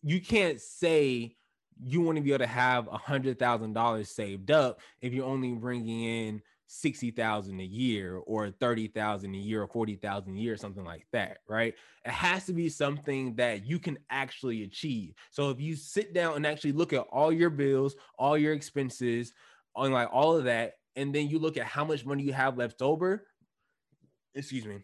you 0.01 0.21
can't 0.21 0.61
say 0.61 1.35
you 1.83 2.01
want 2.01 2.17
to 2.17 2.21
be 2.21 2.31
able 2.31 2.45
to 2.45 2.47
have 2.47 2.87
a 2.87 2.97
hundred 2.97 3.37
thousand 3.37 3.73
dollars 3.73 4.09
saved 4.09 4.49
up 4.49 4.79
if 5.01 5.13
you're 5.13 5.25
only 5.25 5.51
bringing 5.51 6.03
in 6.03 6.41
60,000 6.73 7.59
a 7.59 7.63
year 7.63 8.15
or 8.25 8.49
30,000 8.49 9.35
a 9.35 9.37
year 9.37 9.61
or 9.61 9.67
40,000 9.67 10.33
a 10.33 10.39
year, 10.39 10.55
something 10.55 10.85
like 10.85 11.05
that, 11.11 11.39
right? 11.49 11.75
It 12.05 12.11
has 12.11 12.45
to 12.45 12.53
be 12.53 12.69
something 12.69 13.35
that 13.35 13.65
you 13.65 13.77
can 13.77 13.99
actually 14.09 14.63
achieve. 14.63 15.13
So 15.31 15.49
if 15.49 15.59
you 15.59 15.75
sit 15.75 16.13
down 16.13 16.37
and 16.37 16.47
actually 16.47 16.71
look 16.71 16.93
at 16.93 17.05
all 17.11 17.29
your 17.33 17.49
bills, 17.49 17.95
all 18.17 18.37
your 18.37 18.53
expenses, 18.53 19.33
on 19.75 19.91
like 19.91 20.07
all 20.13 20.37
of 20.37 20.45
that, 20.45 20.75
and 20.95 21.13
then 21.13 21.27
you 21.27 21.39
look 21.39 21.57
at 21.57 21.65
how 21.65 21.83
much 21.83 22.05
money 22.05 22.23
you 22.23 22.31
have 22.31 22.57
left 22.57 22.81
over, 22.81 23.27
excuse 24.33 24.65
me, 24.65 24.79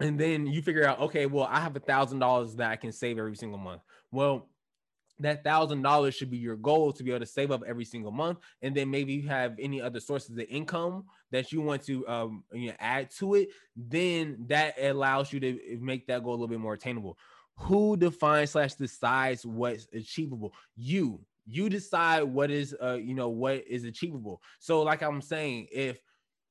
and 0.00 0.18
then 0.18 0.46
you 0.46 0.62
figure 0.62 0.86
out, 0.86 1.00
okay, 1.00 1.26
well, 1.26 1.46
I 1.50 1.60
have 1.60 1.76
a 1.76 1.80
thousand 1.80 2.18
dollars 2.18 2.56
that 2.56 2.70
I 2.70 2.76
can 2.76 2.92
save 2.92 3.18
every 3.18 3.36
single 3.36 3.58
month. 3.58 3.82
Well, 4.10 4.48
that 5.20 5.44
thousand 5.44 5.82
dollars 5.82 6.14
should 6.14 6.30
be 6.30 6.38
your 6.38 6.56
goal 6.56 6.92
to 6.92 7.02
be 7.02 7.10
able 7.10 7.20
to 7.20 7.26
save 7.26 7.50
up 7.50 7.62
every 7.66 7.84
single 7.84 8.10
month. 8.10 8.38
And 8.62 8.74
then 8.74 8.90
maybe 8.90 9.12
you 9.12 9.28
have 9.28 9.54
any 9.58 9.80
other 9.80 10.00
sources 10.00 10.36
of 10.36 10.44
income 10.48 11.04
that 11.30 11.52
you 11.52 11.60
want 11.60 11.82
to 11.84 12.06
um, 12.08 12.44
you 12.52 12.68
know, 12.68 12.74
add 12.80 13.10
to 13.18 13.34
it 13.34 13.48
then 13.76 14.36
that 14.46 14.74
allows 14.80 15.32
you 15.32 15.40
to 15.40 15.78
make 15.80 16.06
that 16.06 16.22
goal 16.22 16.32
a 16.32 16.36
little 16.36 16.48
bit 16.48 16.60
more 16.60 16.74
attainable. 16.74 17.18
Who 17.56 17.96
defines 17.96 18.50
slash 18.50 18.74
decides 18.74 19.46
what's 19.46 19.86
achievable? 19.92 20.54
You. 20.76 21.20
You 21.46 21.68
decide 21.68 22.22
what 22.22 22.50
is 22.50 22.74
uh 22.82 22.94
you 22.94 23.14
know 23.14 23.28
what 23.28 23.66
is 23.66 23.84
achievable. 23.84 24.40
So 24.60 24.82
like 24.82 25.02
i'm 25.02 25.20
saying 25.20 25.68
if 25.70 26.00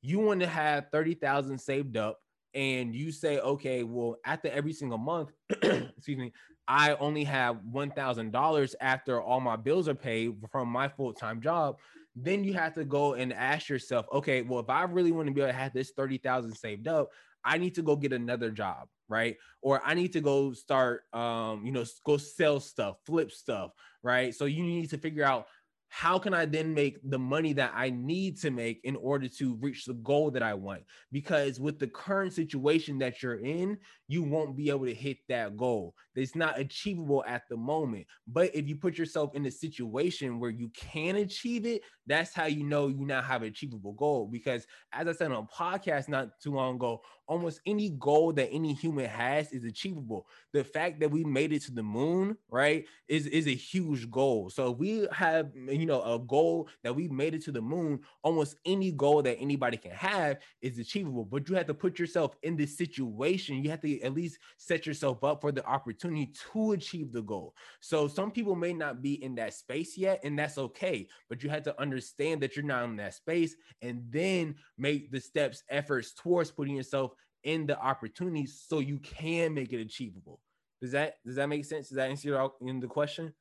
you 0.04 0.20
want 0.20 0.42
to 0.42 0.48
have 0.48 0.90
30,000 0.92 1.58
saved 1.58 1.98
up 1.98 2.20
and 2.54 2.96
you 2.96 3.12
say 3.12 3.40
okay 3.40 3.84
well 3.84 4.16
after 4.26 4.48
every 4.50 4.74
single 4.74 4.98
month 4.98 5.32
excuse 5.62 6.18
me 6.18 6.32
I 6.68 6.96
only 6.96 7.24
have 7.26 7.58
$1,000 7.72 8.76
after 8.80 9.22
all 9.22 9.40
my 9.40 9.56
bills 9.56 9.88
are 9.90 9.96
paid 9.96 10.36
from 10.52 10.70
my 10.70 10.88
full 10.88 11.14
time 11.14 11.42
job, 11.42 11.78
then 12.16 12.44
you 12.44 12.54
have 12.54 12.74
to 12.76 12.86
go 12.86 13.16
and 13.16 13.34
ask 13.34 13.70
yourself, 13.70 14.06
okay, 14.14 14.44
well, 14.44 14.60
if 14.60 14.70
I 14.70 14.84
really 14.84 15.12
want 15.12 15.28
to 15.28 15.34
be 15.34 15.42
able 15.42 15.52
to 15.52 15.58
have 15.58 15.74
this 15.74 15.92
30,000 15.92 16.54
saved 16.56 16.88
up, 16.88 17.10
I 17.44 17.58
need 17.58 17.76
to 17.76 17.82
go 17.82 17.96
get 17.98 18.14
another 18.14 18.52
job, 18.52 18.88
right? 19.10 19.36
Or 19.62 19.82
I 19.84 19.94
need 19.96 20.14
to 20.14 20.22
go 20.22 20.54
start, 20.54 21.04
um, 21.12 21.66
you 21.66 21.74
know, 21.74 21.84
go 22.06 22.16
sell 22.16 22.62
stuff, 22.62 22.98
flip 23.06 23.32
stuff, 23.32 23.72
right? 24.02 24.34
So 24.34 24.46
you 24.46 24.64
need 24.64 24.90
to 24.92 24.98
figure 24.98 25.26
out 25.26 25.48
how 25.96 26.18
can 26.18 26.34
I 26.34 26.46
then 26.46 26.74
make 26.74 26.98
the 27.08 27.20
money 27.20 27.54
that 27.54 27.72
I 27.76 27.92
need 27.92 28.40
to 28.40 28.50
make 28.50 28.82
in 28.84 28.96
order 28.96 29.28
to 29.28 29.54
reach 29.62 29.86
the 29.86 29.94
goal 29.94 30.32
that 30.32 30.42
I 30.42 30.56
want? 30.56 30.82
Because 31.12 31.60
with 31.60 31.78
the 31.78 31.86
current 31.86 32.34
situation 32.34 32.98
that 32.98 33.22
you're 33.22 33.36
in, 33.36 33.78
you 34.08 34.24
won't 34.24 34.58
be 34.58 34.72
able 34.72 34.86
to 34.86 34.94
hit 34.94 35.18
that 35.30 35.56
goal. 35.56 35.94
It's 36.16 36.36
not 36.36 36.60
achievable 36.60 37.24
at 37.28 37.44
the 37.48 37.58
moment. 37.58 38.08
But 38.28 38.56
if 38.56 38.68
you 38.68 38.76
put 38.76 38.98
yourself 38.98 39.36
in 39.36 39.46
a 39.46 39.52
situation 39.52 40.40
where 40.40 40.50
you 40.50 40.72
can 40.76 41.18
achieve 41.18 41.68
it, 41.68 41.84
that's 42.08 42.34
how 42.34 42.46
you 42.46 42.64
know 42.64 42.88
you 42.88 43.06
now 43.06 43.22
have 43.22 43.44
an 43.44 43.50
achievable 43.50 43.94
goal. 43.94 44.28
Because 44.32 44.66
as 44.94 45.08
I 45.08 45.12
said 45.12 45.32
on 45.32 45.48
a 45.48 45.56
podcast 45.56 46.10
not 46.10 46.40
too 46.42 46.54
long 46.54 46.76
ago, 46.76 47.02
almost 47.28 47.62
any 47.66 47.92
goal 47.92 48.34
that 48.34 48.50
any 48.52 48.74
human 48.74 49.06
has 49.06 49.52
is 49.52 49.64
achievable. 49.64 50.28
The 50.52 50.64
fact 50.64 51.00
that 51.00 51.12
we 51.12 51.24
made 51.24 51.54
it 51.54 51.62
to 51.64 51.72
the 51.72 51.84
moon, 51.84 52.38
right, 52.50 52.86
is, 53.08 53.28
is 53.28 53.48
a 53.48 53.56
huge 53.56 54.10
goal. 54.12 54.50
So 54.50 54.72
we 54.72 55.08
have, 55.12 55.52
you 55.56 55.83
know, 55.86 56.02
a 56.04 56.20
goal 56.20 56.70
that 56.84 56.96
we 56.96 57.08
made 57.08 57.34
it 57.34 57.44
to 57.44 57.52
the 57.52 57.62
moon, 57.62 58.00
almost 58.24 58.58
any 58.66 58.92
goal 58.92 59.22
that 59.24 59.38
anybody 59.40 59.78
can 59.78 59.92
have 59.92 60.40
is 60.62 60.80
achievable. 60.80 61.26
But 61.26 61.50
you 61.50 61.56
have 61.56 61.68
to 61.68 61.74
put 61.74 62.00
yourself 62.00 62.36
in 62.44 62.56
this 62.56 62.78
situation. 62.78 63.64
You 63.64 63.70
have 63.70 63.82
to 63.82 64.02
at 64.02 64.14
least 64.14 64.40
set 64.58 64.86
yourself 64.86 65.24
up 65.24 65.42
for 65.42 65.52
the 65.52 65.66
opportunity 65.66 66.34
to 66.54 66.72
achieve 66.74 67.12
the 67.12 67.22
goal. 67.22 67.56
So 67.80 68.08
some 68.08 68.32
people 68.32 68.56
may 68.56 68.74
not 68.74 69.02
be 69.02 69.24
in 69.24 69.36
that 69.36 69.54
space 69.54 69.98
yet, 69.98 70.20
and 70.24 70.38
that's 70.38 70.58
okay. 70.58 71.08
But 71.30 71.44
you 71.44 71.50
have 71.50 71.64
to 71.64 71.82
understand 71.82 72.42
that 72.42 72.56
you're 72.56 72.66
not 72.66 72.86
in 72.86 72.96
that 72.98 73.16
space 73.16 73.56
and 73.82 74.04
then 74.10 74.56
make 74.78 75.12
the 75.12 75.20
steps, 75.20 75.64
efforts 75.70 76.14
towards 76.14 76.52
putting 76.52 76.76
yourself 76.76 77.14
in 77.44 77.66
the 77.66 77.80
opportunities 77.80 78.64
so 78.68 78.80
you 78.80 79.00
can 79.00 79.54
make 79.54 79.74
it 79.74 79.82
achievable. 79.82 80.40
Does 80.82 80.92
that 80.92 81.16
does 81.26 81.36
that 81.36 81.48
make 81.48 81.66
sense? 81.66 81.90
Does 81.90 81.96
that 81.96 82.10
answer 82.10 82.28
your 82.28 82.52
in 82.62 82.80
the 82.80 82.88
question? 82.88 83.34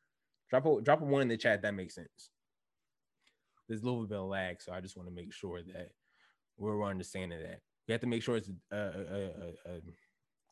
Drop 0.53 0.67
a 0.67 0.83
drop 0.83 1.01
a 1.01 1.05
one 1.05 1.23
in 1.23 1.29
the 1.29 1.37
chat. 1.39 1.63
That 1.63 1.73
makes 1.73 1.95
sense. 1.95 2.31
There's 3.67 3.81
a 3.81 3.87
little 3.87 4.05
bit 4.05 4.19
of 4.19 4.27
lag, 4.27 4.61
so 4.61 4.71
I 4.71 4.83
just 4.83 4.99
want 4.99 5.09
to 5.09 5.15
make 5.15 5.33
sure 5.33 5.63
that 5.63 5.93
we're 6.59 6.85
understanding 6.85 7.39
that. 7.41 7.61
You 7.87 7.93
have 7.93 8.03
to 8.03 8.07
make 8.07 8.23
sure 8.23 8.37
it's 8.37 8.51
uh, 8.71 8.77
uh, 8.77 9.31
uh, 9.67 9.81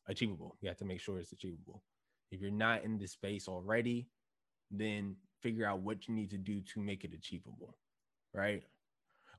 achievable. 0.08 0.56
You 0.62 0.68
have 0.68 0.78
to 0.78 0.86
make 0.86 1.00
sure 1.00 1.18
it's 1.18 1.32
achievable. 1.32 1.82
If 2.30 2.40
you're 2.40 2.50
not 2.50 2.82
in 2.82 2.96
the 2.96 3.06
space 3.06 3.46
already, 3.46 4.08
then 4.70 5.16
figure 5.42 5.66
out 5.66 5.80
what 5.80 6.08
you 6.08 6.14
need 6.14 6.30
to 6.30 6.38
do 6.38 6.62
to 6.62 6.80
make 6.80 7.04
it 7.04 7.12
achievable, 7.12 7.76
right? 8.32 8.62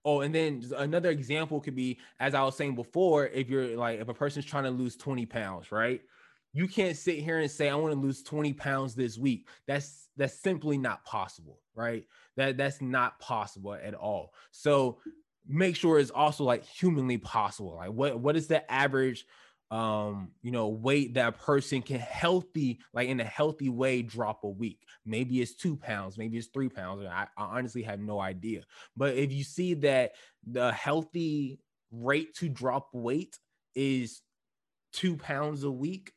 Oh, 0.05 0.21
and 0.21 0.33
then 0.33 0.63
another 0.77 1.09
example 1.09 1.59
could 1.59 1.75
be, 1.75 1.97
as 2.19 2.35
I 2.35 2.43
was 2.43 2.55
saying 2.55 2.75
before, 2.75 3.25
if 3.27 3.49
you're 3.49 3.75
like, 3.77 3.99
if 3.99 4.09
a 4.09 4.13
person's 4.13 4.45
trying 4.45 4.65
to 4.65 4.71
lose 4.71 4.95
20 4.95 5.25
pounds, 5.25 5.71
right? 5.71 6.01
You 6.53 6.67
can't 6.67 6.97
sit 6.97 7.19
here 7.19 7.39
and 7.39 7.49
say, 7.49 7.69
I 7.69 7.75
want 7.75 7.93
to 7.93 7.99
lose 7.99 8.23
20 8.23 8.53
pounds 8.53 8.93
this 8.93 9.17
week. 9.17 9.47
That's 9.67 10.09
that's 10.17 10.39
simply 10.39 10.77
not 10.77 11.05
possible, 11.05 11.59
right? 11.75 12.05
That 12.35 12.57
that's 12.57 12.81
not 12.81 13.19
possible 13.19 13.73
at 13.73 13.93
all. 13.93 14.33
So 14.51 14.99
make 15.47 15.75
sure 15.75 15.99
it's 15.99 16.11
also 16.11 16.43
like 16.43 16.65
humanly 16.65 17.17
possible. 17.17 17.75
Like 17.75 17.91
what 17.91 18.19
what 18.19 18.35
is 18.35 18.47
the 18.47 18.69
average 18.71 19.25
um 19.71 20.31
you 20.41 20.51
know 20.51 20.67
weight 20.67 21.13
that 21.13 21.29
a 21.29 21.31
person 21.31 21.81
can 21.81 21.99
healthy 21.99 22.79
like 22.93 23.07
in 23.07 23.21
a 23.21 23.25
healthy 23.25 23.69
way 23.69 24.01
drop 24.01 24.43
a 24.43 24.49
week 24.49 24.79
maybe 25.05 25.41
it's 25.41 25.55
two 25.55 25.77
pounds 25.77 26.17
maybe 26.17 26.37
it's 26.37 26.47
three 26.47 26.67
pounds 26.67 27.05
I, 27.05 27.25
I 27.37 27.43
honestly 27.57 27.81
have 27.83 28.01
no 28.01 28.19
idea 28.19 28.63
but 28.97 29.15
if 29.15 29.31
you 29.31 29.45
see 29.45 29.75
that 29.75 30.11
the 30.45 30.73
healthy 30.73 31.61
rate 31.89 32.35
to 32.35 32.49
drop 32.49 32.89
weight 32.91 33.39
is 33.73 34.21
two 34.91 35.15
pounds 35.15 35.63
a 35.63 35.71
week 35.71 36.11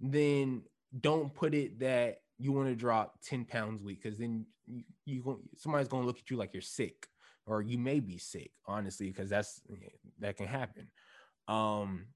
then 0.00 0.62
don't 1.00 1.34
put 1.34 1.54
it 1.54 1.78
that 1.80 2.18
you 2.38 2.52
want 2.52 2.68
to 2.68 2.74
drop 2.74 3.14
10 3.24 3.44
pounds 3.44 3.80
a 3.80 3.84
week 3.84 4.02
because 4.02 4.18
then 4.18 4.46
you, 4.66 4.82
you 5.04 5.42
somebody's 5.56 5.88
going 5.88 6.02
to 6.02 6.06
look 6.06 6.18
at 6.18 6.30
you 6.30 6.36
like 6.36 6.52
you're 6.52 6.62
sick 6.62 7.06
or 7.46 7.62
you 7.62 7.78
may 7.78 8.00
be 8.00 8.18
sick 8.18 8.50
honestly 8.66 9.08
because 9.08 9.28
that's 9.28 9.60
that 10.18 10.36
can 10.36 10.46
happen 10.46 10.88
um 11.48 12.06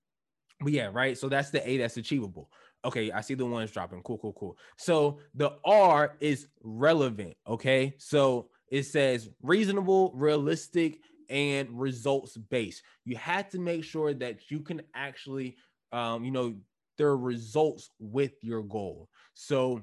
but 0.61 0.73
yeah, 0.73 0.91
right. 0.93 1.17
So 1.17 1.29
that's 1.29 1.51
the 1.51 1.67
A 1.69 1.79
that's 1.79 1.97
achievable. 1.97 2.51
Okay, 2.85 3.11
I 3.11 3.21
see 3.23 3.35
the 3.35 3.47
ones 3.47 3.71
dropping. 3.71 4.03
Cool, 4.03 4.19
cool, 4.19 4.35
cool. 4.35 4.59
So 4.77 5.19
the 5.35 5.53
R 5.65 6.17
is 6.21 6.49
relevant. 6.63 7.35
Okay, 7.49 7.95
so 7.99 8.49
it 8.71 8.85
says 8.85 9.31
reasonable, 9.43 10.13
realistic, 10.15 11.01
and 11.29 11.69
results 11.79 12.37
based. 12.37 12.83
You 13.05 13.17
have 13.17 13.49
to 13.51 13.59
make 13.59 13.85
sure 13.85 14.13
that 14.15 14.51
you 14.51 14.61
can 14.61 14.83
actually, 14.95 15.57
um, 15.93 16.25
you 16.25 16.31
know, 16.31 16.55
there 16.97 17.09
are 17.09 17.17
results 17.17 17.91
with 17.99 18.33
your 18.43 18.63
goal. 18.63 19.09
So 19.35 19.83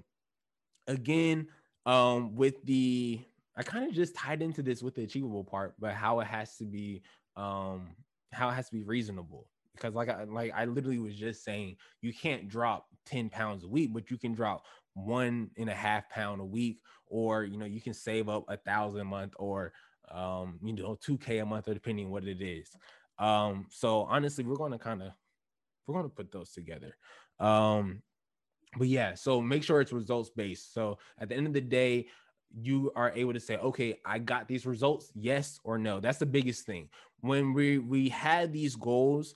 again, 0.87 1.47
um, 1.85 2.35
with 2.35 2.63
the 2.63 3.21
I 3.55 3.63
kind 3.63 3.87
of 3.87 3.93
just 3.93 4.15
tied 4.15 4.41
into 4.41 4.61
this 4.61 4.81
with 4.81 4.95
the 4.95 5.03
achievable 5.03 5.43
part, 5.43 5.75
but 5.79 5.93
how 5.93 6.19
it 6.21 6.27
has 6.27 6.55
to 6.57 6.65
be, 6.65 7.01
um, 7.35 7.89
how 8.31 8.49
it 8.49 8.53
has 8.53 8.67
to 8.67 8.73
be 8.73 8.83
reasonable 8.83 9.47
because 9.75 9.95
like 9.95 10.09
I 10.09 10.23
like 10.25 10.51
I 10.55 10.65
literally 10.65 10.99
was 10.99 11.15
just 11.15 11.43
saying 11.43 11.77
you 12.01 12.13
can't 12.13 12.47
drop 12.47 12.85
10 13.05 13.29
pounds 13.29 13.63
a 13.63 13.67
week, 13.67 13.93
but 13.93 14.11
you 14.11 14.17
can 14.17 14.33
drop 14.33 14.65
one 14.93 15.49
and 15.57 15.69
a 15.69 15.73
half 15.73 16.09
pound 16.09 16.41
a 16.41 16.45
week, 16.45 16.79
or 17.07 17.43
you 17.43 17.57
know, 17.57 17.65
you 17.65 17.81
can 17.81 17.93
save 17.93 18.29
up 18.29 18.45
a 18.47 18.57
thousand 18.57 19.01
a 19.01 19.05
month 19.05 19.33
or 19.37 19.73
um, 20.11 20.59
you 20.61 20.73
know, 20.73 20.97
2k 21.05 21.41
a 21.41 21.45
month, 21.45 21.67
or 21.67 21.73
depending 21.73 22.09
what 22.09 22.25
it 22.25 22.41
is. 22.41 22.69
Um, 23.17 23.67
so 23.69 24.01
honestly, 24.01 24.43
we're 24.43 24.55
gonna 24.55 24.79
kind 24.79 25.01
of 25.01 25.11
we're 25.91 25.99
gonna 25.99 26.09
put 26.09 26.31
those 26.31 26.51
together. 26.51 26.95
Um, 27.39 28.01
but 28.77 28.87
yeah, 28.87 29.15
so 29.15 29.41
make 29.41 29.63
sure 29.63 29.81
it's 29.81 29.91
results 29.91 30.29
based. 30.29 30.73
So 30.73 30.97
at 31.19 31.29
the 31.29 31.35
end 31.35 31.47
of 31.47 31.53
the 31.53 31.61
day, 31.61 32.07
you 32.53 32.91
are 32.95 33.11
able 33.15 33.33
to 33.33 33.39
say, 33.39 33.57
okay, 33.57 33.99
I 34.05 34.19
got 34.19 34.47
these 34.47 34.65
results, 34.65 35.11
yes 35.15 35.59
or 35.63 35.77
no. 35.77 35.99
That's 35.99 36.17
the 36.19 36.25
biggest 36.25 36.65
thing. 36.65 36.89
When 37.21 37.53
we 37.53 37.77
we 37.77 38.09
had 38.09 38.51
these 38.51 38.75
goals, 38.75 39.35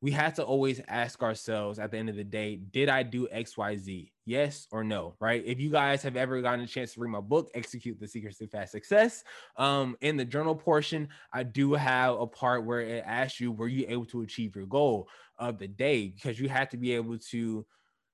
we 0.00 0.10
had 0.10 0.34
to 0.36 0.44
always 0.44 0.80
ask 0.88 1.22
ourselves 1.22 1.78
at 1.78 1.90
the 1.90 1.98
end 1.98 2.08
of 2.08 2.16
the 2.16 2.24
day, 2.24 2.56
did 2.56 2.88
I 2.88 3.02
do 3.02 3.26
XYZ? 3.28 4.10
Yes 4.26 4.66
or 4.72 4.82
no, 4.84 5.16
right? 5.20 5.42
If 5.44 5.60
you 5.60 5.68
guys 5.68 6.02
have 6.02 6.16
ever 6.16 6.40
gotten 6.40 6.60
a 6.60 6.66
chance 6.66 6.94
to 6.94 7.00
read 7.00 7.10
my 7.10 7.20
book, 7.20 7.50
Execute 7.54 8.00
the 8.00 8.08
Secrets 8.08 8.38
to 8.38 8.46
Fast 8.46 8.72
Success, 8.72 9.22
um, 9.58 9.96
in 10.00 10.16
the 10.16 10.24
journal 10.24 10.54
portion, 10.54 11.08
I 11.32 11.42
do 11.42 11.74
have 11.74 12.18
a 12.18 12.26
part 12.26 12.64
where 12.64 12.80
it 12.80 13.04
asks 13.06 13.38
you, 13.38 13.52
were 13.52 13.68
you 13.68 13.84
able 13.86 14.06
to 14.06 14.22
achieve 14.22 14.56
your 14.56 14.64
goal 14.66 15.08
of 15.38 15.58
the 15.58 15.68
day? 15.68 16.08
Because 16.08 16.40
you 16.40 16.48
have 16.48 16.70
to 16.70 16.78
be 16.78 16.92
able 16.92 17.18
to 17.18 17.66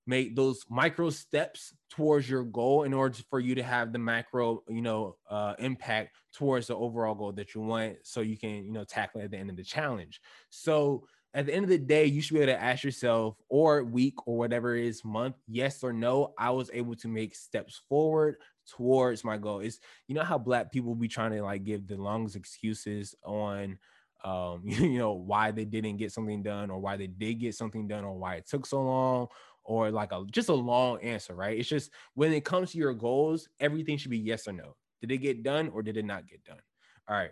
make 0.07 0.35
those 0.35 0.65
micro 0.69 1.11
steps 1.11 1.75
towards 1.91 2.29
your 2.29 2.45
goal 2.45 2.85
in 2.85 2.93
order 2.93 3.19
for 3.29 3.41
you 3.41 3.55
to 3.55 3.63
have 3.63 3.93
the 3.93 3.99
macro 3.99 4.63
you 4.69 4.83
know 4.83 5.17
uh, 5.29 5.55
impact 5.59 6.17
towards 6.33 6.69
the 6.69 6.77
overall 6.77 7.15
goal 7.15 7.33
that 7.33 7.55
you 7.55 7.61
want 7.61 7.97
so 8.03 8.21
you 8.21 8.37
can 8.37 8.65
you 8.65 8.73
know 8.73 8.85
tackle 8.85 9.21
at 9.21 9.31
the 9.31 9.37
end 9.37 9.51
of 9.51 9.57
the 9.57 9.65
challenge 9.65 10.21
so 10.49 11.05
at 11.33 11.47
the 11.47 11.55
end 11.55 11.65
of 11.65 11.71
the 11.71 11.79
day, 11.79 12.07
you 12.07 12.21
should 12.21 12.35
be 12.35 12.41
able 12.41 12.53
to 12.53 12.61
ask 12.61 12.83
yourself, 12.83 13.37
or 13.49 13.85
week, 13.85 14.27
or 14.27 14.37
whatever 14.37 14.75
it 14.75 14.85
is, 14.85 15.05
month, 15.05 15.37
yes 15.47 15.83
or 15.85 15.93
no, 15.93 16.35
I 16.37 16.51
was 16.51 16.71
able 16.75 16.97
to 16.97 17.09
make 17.09 17.37
steps 17.37 17.81
forward 17.89 18.37
towards 18.69 19.23
my 19.23 19.37
goal. 19.37 19.61
Is 19.61 19.79
you 20.09 20.15
know 20.15 20.25
how 20.25 20.39
black 20.39 20.73
people 20.73 20.95
be 20.95 21.09
trying 21.09 21.33
to 21.33 21.43
like 21.43 21.63
give 21.65 21.87
the 21.87 21.97
longest 21.97 22.37
excuses 22.37 23.15
on 23.23 23.79
um, 24.25 24.63
you 24.65 24.99
know, 24.99 25.13
why 25.13 25.51
they 25.51 25.65
didn't 25.65 25.97
get 25.97 26.13
something 26.13 26.43
done, 26.43 26.71
or 26.71 26.79
why 26.79 26.97
they 26.97 27.07
did 27.07 27.35
get 27.35 27.55
something 27.55 27.87
done, 27.87 28.05
or 28.05 28.19
why 28.19 28.37
it 28.37 28.49
took 28.49 28.67
so 28.67 28.83
long, 28.83 29.29
or 29.65 29.91
like 29.91 30.13
a 30.13 30.25
just 30.31 30.49
a 30.49 30.55
long 30.55 31.01
answer, 31.03 31.35
right? 31.35 31.59
It's 31.59 31.69
just 31.69 31.91
when 32.15 32.33
it 32.33 32.45
comes 32.45 32.73
to 32.73 32.79
your 32.79 32.95
goals, 32.95 33.49
everything 33.61 33.97
should 33.99 34.11
be 34.11 34.19
yes 34.19 34.49
or 34.49 34.53
no. 34.53 34.77
Did 35.01 35.13
it 35.13 35.19
get 35.19 35.43
done 35.43 35.69
or 35.69 35.83
did 35.83 35.97
it 35.97 36.05
not 36.05 36.29
get 36.29 36.45
done? 36.45 36.61
All 37.09 37.17
right. 37.17 37.31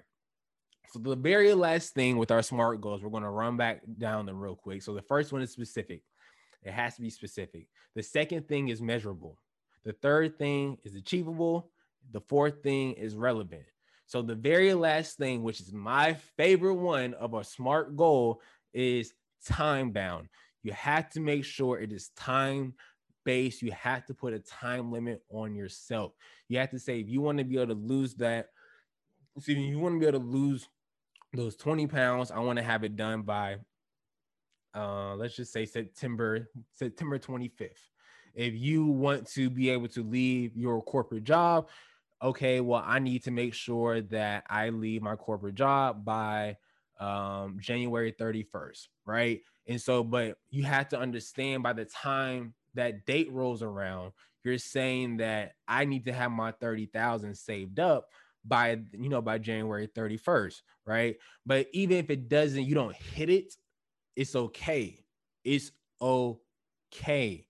So 0.91 0.99
the 0.99 1.17
very 1.17 1.53
last 1.53 1.93
thing 1.93 2.17
with 2.17 2.31
our 2.31 2.43
smart 2.43 2.81
goals, 2.81 3.03
we're 3.03 3.11
going 3.11 3.23
to 3.23 3.31
run 3.31 3.57
back 3.57 3.83
down 3.99 4.25
them 4.25 4.41
real 4.41 4.57
quick. 4.57 4.83
So 4.83 4.95
the 4.95 5.03
first 5.03 5.33
one 5.33 5.43
is 5.43 5.51
specific. 5.51 6.03
It 6.63 6.73
has 6.73 6.97
to 6.97 7.03
be 7.03 7.11
specific. 7.11 7.69
The 7.95 8.03
second 8.03 8.49
thing 8.49 8.69
is 8.69 8.81
measurable. 8.81 9.39
The 9.85 9.93
third 9.93 10.39
thing 10.39 10.79
is 10.85 10.95
achievable. 10.95 11.71
The 12.13 12.21
fourth 12.23 12.63
thing 12.63 12.93
is 12.93 13.17
relevant. 13.17 13.65
So 14.07 14.23
the 14.23 14.35
very 14.35 14.73
last 14.73 15.19
thing, 15.19 15.43
which 15.43 15.61
is 15.61 15.73
my 15.73 16.15
favorite 16.37 16.75
one 16.75 17.13
of 17.15 17.35
a 17.35 17.45
smart 17.45 17.95
goal, 17.95 18.41
is 18.73 19.13
time 19.45 19.91
bound. 19.91 20.29
You 20.63 20.73
have 20.73 21.09
to 21.11 21.21
make 21.21 21.45
sure 21.45 21.79
it 21.79 21.93
is 21.93 22.11
time 22.11 22.75
based. 23.25 23.63
You 23.63 23.73
have 23.73 24.05
to 24.07 24.15
put 24.15 24.33
a 24.33 24.39
time 24.39 24.93
limit 24.93 25.23
on 25.31 25.55
yourself. 25.55 26.13
You 26.49 26.59
have 26.59 26.71
to 26.71 26.79
say 26.79 27.01
if 27.01 27.09
you 27.09 27.21
want 27.21 27.39
to 27.39 27.45
be 27.45 27.57
able 27.57 27.75
to 27.75 27.81
lose 27.81 28.15
that, 28.15 28.49
see, 29.41 29.55
you 29.55 29.79
want 29.79 29.95
to 29.95 30.01
be 30.01 30.07
able 30.07 30.21
to 30.21 30.25
lose 30.25 30.69
those 31.33 31.57
20 31.57 31.87
pounds, 31.87 32.31
I 32.31 32.39
want 32.39 32.59
to 32.59 32.65
have 32.65 32.85
it 32.85 32.97
done 32.97 33.23
by 33.23 33.59
uh 34.75 35.15
let's 35.15 35.35
just 35.35 35.53
say 35.53 35.65
September 35.65 36.49
September 36.75 37.19
25th. 37.19 37.91
If 38.35 38.55
you 38.55 38.87
want 38.87 39.27
to 39.33 39.51
be 39.51 39.71
able 39.71 39.89
to 39.89 40.03
leave 40.03 40.57
your 40.57 40.83
corporate 40.83 41.25
job 41.25 41.69
okay, 42.23 42.61
well, 42.61 42.83
I 42.85 42.99
need 42.99 43.25
to 43.25 43.31
make 43.31 43.55
sure 43.55 44.01
that 44.01 44.45
I 44.49 44.71
leave 44.71 45.03
my 45.03 45.17
corporate 45.17 45.55
job 45.55 46.05
by 46.05 46.57
um, 46.99 47.59
January 47.61 48.13
31st, 48.13 48.89
right? 49.07 49.41
And 49.67 49.81
so, 49.81 50.03
but 50.03 50.39
you 50.51 50.65
have 50.65 50.89
to 50.89 50.99
understand 50.99 51.63
by 51.63 51.73
the 51.73 51.85
time 51.85 52.55
that 52.75 53.07
date 53.07 53.31
rolls 53.33 53.63
around, 53.63 54.13
you're 54.45 54.59
saying 54.59 55.19
that 55.19 55.53
I 55.67 55.85
need 55.85 56.05
to 56.07 56.13
have 56.13 56.31
my 56.31 56.53
30,000 56.53 57.35
saved 57.37 57.81
up 57.81 58.09
by 58.45 58.79
you 58.93 59.09
know 59.09 59.21
by 59.21 59.39
January 59.39 59.89
31st, 59.89 60.63
right? 60.87 61.17
But 61.45 61.69
even 61.73 61.99
if 61.99 62.11
it 62.11 62.29
doesn't, 62.29 62.65
you 62.65 62.75
don't 62.75 62.95
hit 62.95 63.29
it, 63.29 63.55
it's 64.17 64.35
okay. 64.35 65.05
It's 65.45 65.73
okay. 66.01 67.47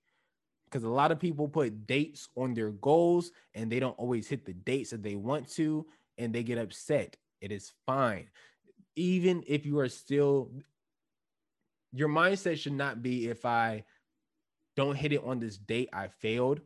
Because 0.65 0.85
a 0.85 0.89
lot 0.89 1.13
of 1.13 1.19
people 1.19 1.49
put 1.49 1.87
dates 1.87 2.29
on 2.37 2.53
their 2.53 2.71
goals 2.73 3.31
and 3.55 3.73
they 3.73 3.81
don't 3.81 3.99
always 3.99 4.29
hit 4.29 4.45
the 4.45 4.53
dates 4.53 4.91
that 4.91 5.03
they 5.03 5.17
want 5.17 5.49
to, 5.53 5.87
and 6.19 6.33
they 6.33 6.43
get 6.43 6.59
upset. 6.59 7.17
It 7.41 7.53
is 7.53 7.73
fine. 7.87 8.29
Even 8.99 9.45
if 9.47 9.65
you 9.65 9.79
are 9.79 9.89
still, 9.89 10.51
your 11.93 12.09
mindset 12.09 12.59
should 12.59 12.73
not 12.73 13.01
be 13.01 13.29
if 13.29 13.45
I 13.45 13.85
don't 14.75 14.97
hit 14.97 15.13
it 15.13 15.23
on 15.25 15.39
this 15.39 15.57
date, 15.57 15.89
I 15.93 16.09
failed. 16.09 16.61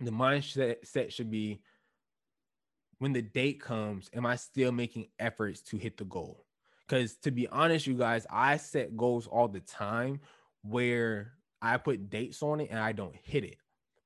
The 0.00 0.12
mindset 0.12 1.10
should 1.10 1.30
be 1.30 1.60
when 2.98 3.12
the 3.12 3.22
date 3.22 3.60
comes, 3.60 4.10
am 4.14 4.26
I 4.26 4.36
still 4.36 4.70
making 4.70 5.08
efforts 5.18 5.60
to 5.62 5.76
hit 5.76 5.96
the 5.96 6.04
goal? 6.04 6.44
Because 6.86 7.16
to 7.16 7.30
be 7.30 7.48
honest, 7.48 7.86
you 7.86 7.94
guys, 7.94 8.26
I 8.30 8.56
set 8.56 8.96
goals 8.96 9.26
all 9.26 9.48
the 9.48 9.60
time 9.60 10.20
where 10.62 11.32
I 11.60 11.78
put 11.78 12.10
dates 12.10 12.42
on 12.42 12.60
it 12.60 12.68
and 12.70 12.78
I 12.78 12.92
don't 12.92 13.16
hit 13.16 13.42
it. 13.42 13.56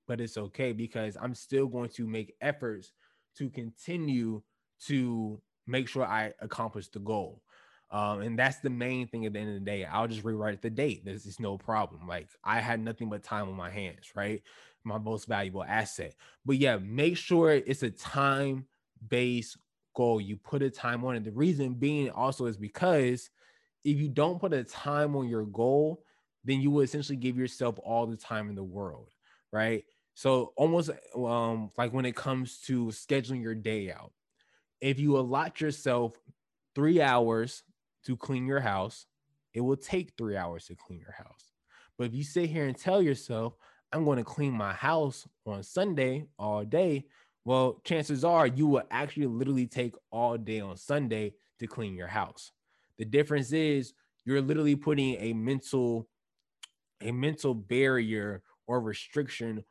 But 0.06 0.20
it's 0.20 0.38
okay 0.38 0.72
because 0.72 1.16
I'm 1.20 1.34
still 1.34 1.66
going 1.66 1.90
to 1.90 2.06
make 2.06 2.36
efforts 2.40 2.92
to 3.36 3.50
continue 3.50 4.42
to 4.86 5.40
make 5.66 5.88
sure 5.88 6.04
I 6.04 6.33
accomplish 6.40 6.88
the 6.88 7.00
goal. 7.00 7.42
Um, 7.90 8.23
and 8.23 8.38
that's 8.38 8.59
the 8.59 8.71
main 8.71 9.06
thing 9.06 9.25
at 9.25 9.35
the 9.35 9.38
end 9.38 9.50
of 9.50 9.54
the 9.54 9.61
day. 9.61 9.85
I'll 9.85 10.09
just 10.09 10.25
rewrite 10.25 10.62
the 10.62 10.71
date. 10.71 11.04
There's 11.04 11.26
is 11.26 11.38
no 11.38 11.56
problem. 11.56 12.09
Like 12.09 12.28
I 12.42 12.61
had 12.61 12.80
nothing 12.80 13.09
but 13.09 13.23
time 13.23 13.49
on 13.49 13.54
my 13.54 13.71
hands, 13.71 14.12
right? 14.16 14.42
My 14.83 14.99
most 14.99 15.28
valuable 15.28 15.62
asset. 15.62 16.14
But 16.44 16.56
yeah, 16.56 16.78
make 16.78 17.16
sure 17.16 17.52
it's 17.52 17.83
a 17.83 17.90
time 17.90 18.66
based 19.09 19.56
goal. 19.94 20.21
You 20.21 20.37
put 20.37 20.62
a 20.62 20.71
time 20.71 21.04
on 21.04 21.14
it. 21.14 21.25
The 21.25 21.30
reason 21.30 21.75
being 21.75 22.11
also 22.11 22.47
is 22.47 22.56
because 22.56 23.30
if 23.85 23.99
you 23.99 24.09
don't 24.09 24.40
put 24.40 24.52
a 24.52 24.64
time 24.64 25.14
on 25.14 25.28
your 25.28 25.44
goal, 25.44 26.02
then 26.44 26.61
you 26.61 26.71
will 26.71 26.83
essentially 26.83 27.16
give 27.16 27.38
yourself 27.38 27.78
all 27.85 28.06
the 28.06 28.16
time 28.16 28.49
in 28.49 28.54
the 28.54 28.64
world, 28.64 29.11
right? 29.52 29.85
So 30.14 30.52
almost 30.56 30.90
um, 31.16 31.71
like 31.78 31.92
when 31.92 32.04
it 32.04 32.16
comes 32.16 32.59
to 32.62 32.87
scheduling 32.87 33.42
your 33.42 33.54
day 33.54 33.90
out, 33.90 34.12
if 34.81 34.99
you 34.99 35.19
allot 35.19 35.61
yourself 35.61 36.14
three 36.75 37.00
hours 37.00 37.62
to 38.07 38.16
clean 38.16 38.47
your 38.47 38.61
house, 38.61 39.07
it 39.52 39.61
will 39.61 39.76
take 39.76 40.12
three 40.16 40.37
hours 40.37 40.66
to 40.66 40.75
clean 40.75 41.00
your 41.00 41.12
house. 41.12 41.52
But 41.97 42.09
if 42.09 42.14
you 42.14 42.25
sit 42.25 42.50
here 42.50 42.66
and 42.66 42.76
tell 42.76 43.00
yourself, 43.00 43.54
I'm 43.93 44.04
going 44.04 44.19
to 44.19 44.25
clean 44.25 44.52
my 44.52 44.73
house 44.73 45.26
on 45.47 45.62
Sunday 45.62 46.26
all 46.38 46.64
day, 46.64 47.07
well, 47.45 47.81
chances 47.85 48.25
are 48.25 48.47
you 48.47 48.66
will 48.66 48.83
actually 48.90 49.26
literally 49.26 49.66
take 49.66 49.95
all 50.11 50.37
day 50.37 50.61
on 50.61 50.76
Sunday 50.76 51.35
to 51.61 51.66
clean 51.66 51.95
your 51.95 52.09
house. 52.09 52.50
The 52.99 53.04
difference 53.04 53.52
is 53.52 53.93
you're 54.25 54.40
literally 54.40 54.76
putting 54.76 55.16
a 55.21 55.33
mental 55.33 56.09
a 57.02 57.12
mental 57.12 57.54
barrier 57.54 58.43
or 58.66 58.81
restriction 58.81 59.62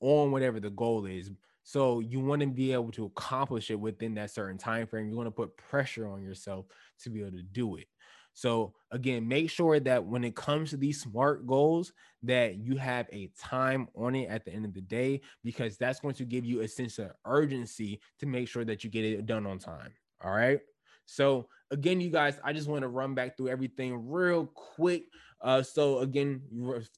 on 0.00 0.30
whatever 0.30 0.60
the 0.60 0.70
goal 0.70 1.06
is. 1.06 1.30
So 1.62 2.00
you 2.00 2.20
want 2.20 2.42
to 2.42 2.48
be 2.48 2.72
able 2.72 2.90
to 2.92 3.04
accomplish 3.06 3.70
it 3.70 3.78
within 3.78 4.14
that 4.14 4.30
certain 4.30 4.58
time 4.58 4.86
frame. 4.86 5.08
You 5.08 5.16
want 5.16 5.28
to 5.28 5.30
put 5.32 5.56
pressure 5.56 6.08
on 6.08 6.22
yourself 6.22 6.66
to 7.00 7.10
be 7.10 7.20
able 7.20 7.32
to 7.32 7.42
do 7.42 7.76
it. 7.76 7.86
So 8.34 8.74
again, 8.90 9.28
make 9.28 9.50
sure 9.50 9.78
that 9.78 10.04
when 10.04 10.24
it 10.24 10.34
comes 10.34 10.70
to 10.70 10.76
these 10.76 11.00
smart 11.02 11.46
goals, 11.46 11.92
that 12.22 12.56
you 12.56 12.76
have 12.76 13.06
a 13.12 13.30
time 13.38 13.88
on 13.94 14.14
it 14.14 14.28
at 14.28 14.44
the 14.44 14.52
end 14.52 14.64
of 14.64 14.72
the 14.72 14.80
day, 14.80 15.20
because 15.44 15.76
that's 15.76 16.00
going 16.00 16.14
to 16.14 16.24
give 16.24 16.44
you 16.44 16.60
a 16.60 16.68
sense 16.68 16.98
of 16.98 17.12
urgency 17.26 18.00
to 18.20 18.26
make 18.26 18.48
sure 18.48 18.64
that 18.64 18.84
you 18.84 18.90
get 18.90 19.04
it 19.04 19.26
done 19.26 19.46
on 19.46 19.58
time. 19.58 19.92
All 20.22 20.32
right. 20.32 20.60
So 21.06 21.48
again, 21.70 22.00
you 22.00 22.10
guys, 22.10 22.38
I 22.44 22.52
just 22.52 22.68
want 22.68 22.82
to 22.82 22.88
run 22.88 23.14
back 23.14 23.36
through 23.36 23.48
everything 23.48 24.08
real 24.08 24.46
quick. 24.46 25.04
Uh, 25.40 25.62
so 25.62 25.98
again, 25.98 26.40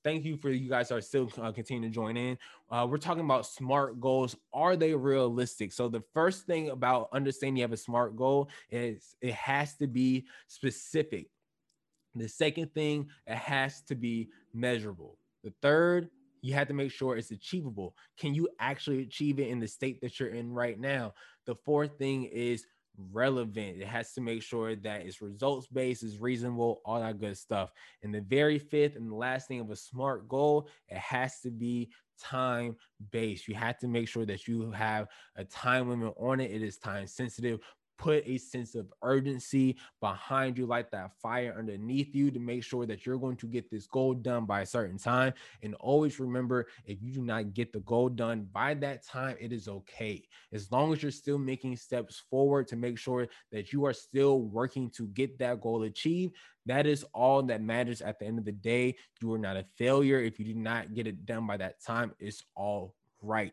thank 0.03 0.25
you 0.25 0.37
for 0.37 0.51
you 0.51 0.69
guys 0.69 0.91
are 0.93 1.01
still 1.01 1.31
uh, 1.41 1.51
continuing 1.51 1.91
to 1.91 1.95
join 1.95 2.17
in. 2.17 2.37
Uh, 2.71 2.87
we're 2.89 2.99
talking 2.99 3.25
about 3.25 3.47
smart 3.47 3.99
goals. 4.01 4.37
Are 4.53 4.77
they 4.77 4.95
realistic? 4.95 5.73
So 5.73 5.89
the 5.89 6.03
first 6.13 6.45
thing 6.47 6.69
about 6.69 7.09
understanding 7.13 7.57
you 7.57 7.63
have 7.63 7.73
a 7.73 7.77
smart 7.77 8.17
goal 8.17 8.51
is 8.71 9.17
it 9.23 9.33
has 9.35 9.77
to 9.77 9.87
be 9.87 10.27
specific. 10.47 11.29
The 12.15 12.29
second 12.29 12.75
thing, 12.75 13.09
it 13.27 13.37
has 13.37 13.81
to 13.83 13.95
be 13.95 14.29
measurable. 14.53 15.19
The 15.43 15.53
third, 15.63 16.11
you 16.43 16.53
have 16.53 16.69
to 16.69 16.75
make 16.75 16.93
sure 16.93 17.17
it's 17.17 17.31
achievable. 17.31 17.97
Can 18.19 18.35
you 18.35 18.49
actually 18.61 19.03
achieve 19.03 19.41
it 19.41 19.49
in 19.49 19.59
the 19.59 19.67
state 19.67 20.03
that 20.03 20.21
you're 20.21 20.29
in 20.29 20.53
right 20.53 20.79
now? 20.79 21.15
The 21.47 21.55
fourth 21.55 21.99
thing 21.99 22.25
is 22.25 22.67
relevant. 23.13 23.81
It 23.81 23.87
has 23.87 24.13
to 24.13 24.21
make 24.21 24.43
sure 24.43 24.77
that 24.77 25.03
it's 25.03 25.23
results 25.23 25.67
based, 25.67 26.03
is 26.03 26.19
reasonable, 26.19 26.81
all 26.85 27.01
that 27.01 27.19
good 27.19 27.37
stuff. 27.37 27.73
And 28.03 28.15
the 28.15 28.21
very 28.21 28.59
fifth 28.59 28.97
and 28.97 29.11
the 29.11 29.17
last 29.17 29.49
thing 29.49 29.61
of 29.61 29.71
a 29.71 29.77
smart 29.77 30.29
goal, 30.29 30.69
it 30.89 30.99
has 30.99 31.41
to 31.41 31.51
be 31.51 31.91
time 32.21 32.77
based. 33.11 33.49
You 33.49 33.55
have 33.55 33.79
to 33.79 33.89
make 33.89 34.09
sure 34.09 34.25
that 34.27 34.47
you 34.47 34.71
have 34.71 35.09
a 35.37 35.45
time 35.45 35.89
limit 35.89 36.15
on 36.19 36.41
it. 36.41 36.51
It 36.51 36.63
is 36.63 36.79
time 36.79 37.07
sensitive 37.07 37.61
put 37.99 38.27
a 38.27 38.39
sense 38.39 38.75
of 38.75 38.93
urgency 39.03 39.77
behind 40.01 40.59
you, 40.59 40.67
like 40.67 40.91
that 40.91 41.13
fire 41.21 41.55
underneath 41.59 42.15
you 42.15 42.31
to 42.31 42.39
make 42.39 42.65
sure 42.65 42.87
that 42.87 43.07
you're 43.07 43.19
going 43.19 43.37
to 43.37 43.47
get 43.47 43.71
this 43.71 43.87
goal 43.87 44.15
done 44.15 44.45
by 44.45 44.63
a 44.63 44.67
certain 44.67 44.99
time. 44.99 45.33
And 45.63 45.75
always 45.77 46.21
remember 46.21 46.67
if 46.85 47.03
you 47.03 47.13
do 47.13 47.23
not 47.23 47.55
get 47.55 47.73
the 47.73 47.81
goal 47.81 48.09
done 48.09 48.49
by 48.53 48.75
that 48.75 49.07
time, 49.07 49.37
it 49.41 49.53
is 49.53 49.69
okay. 49.69 50.27
As 50.53 50.71
long 50.71 50.93
as 50.93 51.03
you're 51.03 51.13
still 51.13 51.39
making 51.39 51.77
steps 51.77 52.23
forward 52.31 52.69
to 52.69 52.77
make 52.77 52.99
sure 52.99 53.29
that 53.53 53.73
you 53.73 53.85
are 53.85 53.93
still 53.93 54.43
working 54.43 54.91
to 54.91 55.07
get 55.09 55.39
that 55.39 55.61
goal 55.61 55.83
achieved, 55.83 56.35
that 56.67 56.87
is 56.87 57.05
all 57.13 57.43
that 57.43 57.63
matters 57.63 58.01
at 58.01 58.19
the 58.19 58.27
end 58.27 58.39
of 58.39 58.45
the 58.45 58.53
day. 58.53 58.97
You 59.21 59.33
are 59.35 59.39
not 59.39 59.57
a 59.57 59.65
failure. 59.77 60.19
If 60.19 60.39
you 60.39 60.47
do 60.47 60.55
not 60.55 60.95
get 60.95 61.07
it 61.07 61.27
done 61.27 61.47
by 61.47 61.59
that 61.59 61.83
time, 61.85 62.13
it's 62.19 62.43
all 62.55 62.95
right 63.21 63.53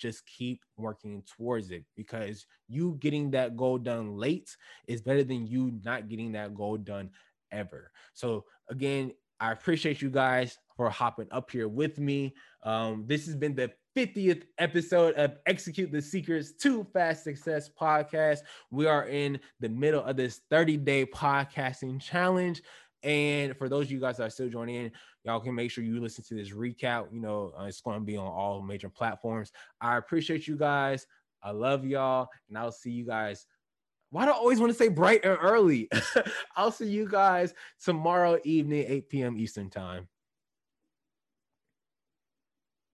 just 0.00 0.26
keep 0.26 0.62
working 0.76 1.22
towards 1.36 1.70
it 1.70 1.84
because 1.96 2.46
you 2.68 2.96
getting 3.00 3.30
that 3.30 3.56
goal 3.56 3.78
done 3.78 4.16
late 4.16 4.56
is 4.88 5.02
better 5.02 5.22
than 5.22 5.46
you 5.46 5.78
not 5.84 6.08
getting 6.08 6.32
that 6.32 6.54
goal 6.54 6.76
done 6.76 7.10
ever. 7.52 7.92
So 8.14 8.44
again, 8.68 9.12
I 9.38 9.52
appreciate 9.52 10.02
you 10.02 10.10
guys 10.10 10.58
for 10.76 10.90
hopping 10.90 11.28
up 11.30 11.50
here 11.50 11.68
with 11.68 11.98
me. 11.98 12.34
Um, 12.62 13.04
this 13.06 13.26
has 13.26 13.36
been 13.36 13.54
the 13.54 13.70
50th 13.96 14.44
episode 14.58 15.14
of 15.14 15.36
Execute 15.46 15.90
the 15.90 16.02
Secrets 16.02 16.52
to 16.52 16.84
Fast 16.92 17.24
Success 17.24 17.68
podcast. 17.68 18.40
We 18.70 18.86
are 18.86 19.06
in 19.06 19.40
the 19.60 19.68
middle 19.68 20.02
of 20.02 20.16
this 20.16 20.40
30 20.50 20.76
day 20.78 21.06
podcasting 21.06 22.00
challenge. 22.00 22.62
And 23.02 23.56
for 23.56 23.68
those 23.68 23.86
of 23.86 23.92
you 23.92 24.00
guys 24.00 24.18
that 24.18 24.26
are 24.26 24.30
still 24.30 24.48
joining 24.48 24.76
in, 24.76 24.92
y'all 25.24 25.40
can 25.40 25.54
make 25.54 25.70
sure 25.70 25.84
you 25.84 26.00
listen 26.00 26.24
to 26.24 26.34
this 26.34 26.50
recap. 26.50 27.12
You 27.12 27.20
know, 27.20 27.52
uh, 27.58 27.64
it's 27.64 27.80
going 27.80 27.98
to 27.98 28.04
be 28.04 28.16
on 28.16 28.26
all 28.26 28.62
major 28.62 28.88
platforms. 28.88 29.52
I 29.80 29.96
appreciate 29.96 30.46
you 30.46 30.56
guys. 30.56 31.06
I 31.42 31.50
love 31.52 31.84
y'all, 31.84 32.28
and 32.48 32.58
I'll 32.58 32.72
see 32.72 32.90
you 32.90 33.06
guys. 33.06 33.46
Why 34.10 34.24
do 34.24 34.32
I 34.32 34.34
always 34.34 34.60
want 34.60 34.72
to 34.72 34.78
say 34.78 34.88
bright 34.88 35.24
and 35.24 35.38
early? 35.40 35.88
I'll 36.56 36.72
see 36.72 36.88
you 36.88 37.08
guys 37.08 37.54
tomorrow 37.82 38.38
evening, 38.44 38.84
8 38.88 39.08
p.m. 39.08 39.38
Eastern 39.38 39.70
time. 39.70 40.08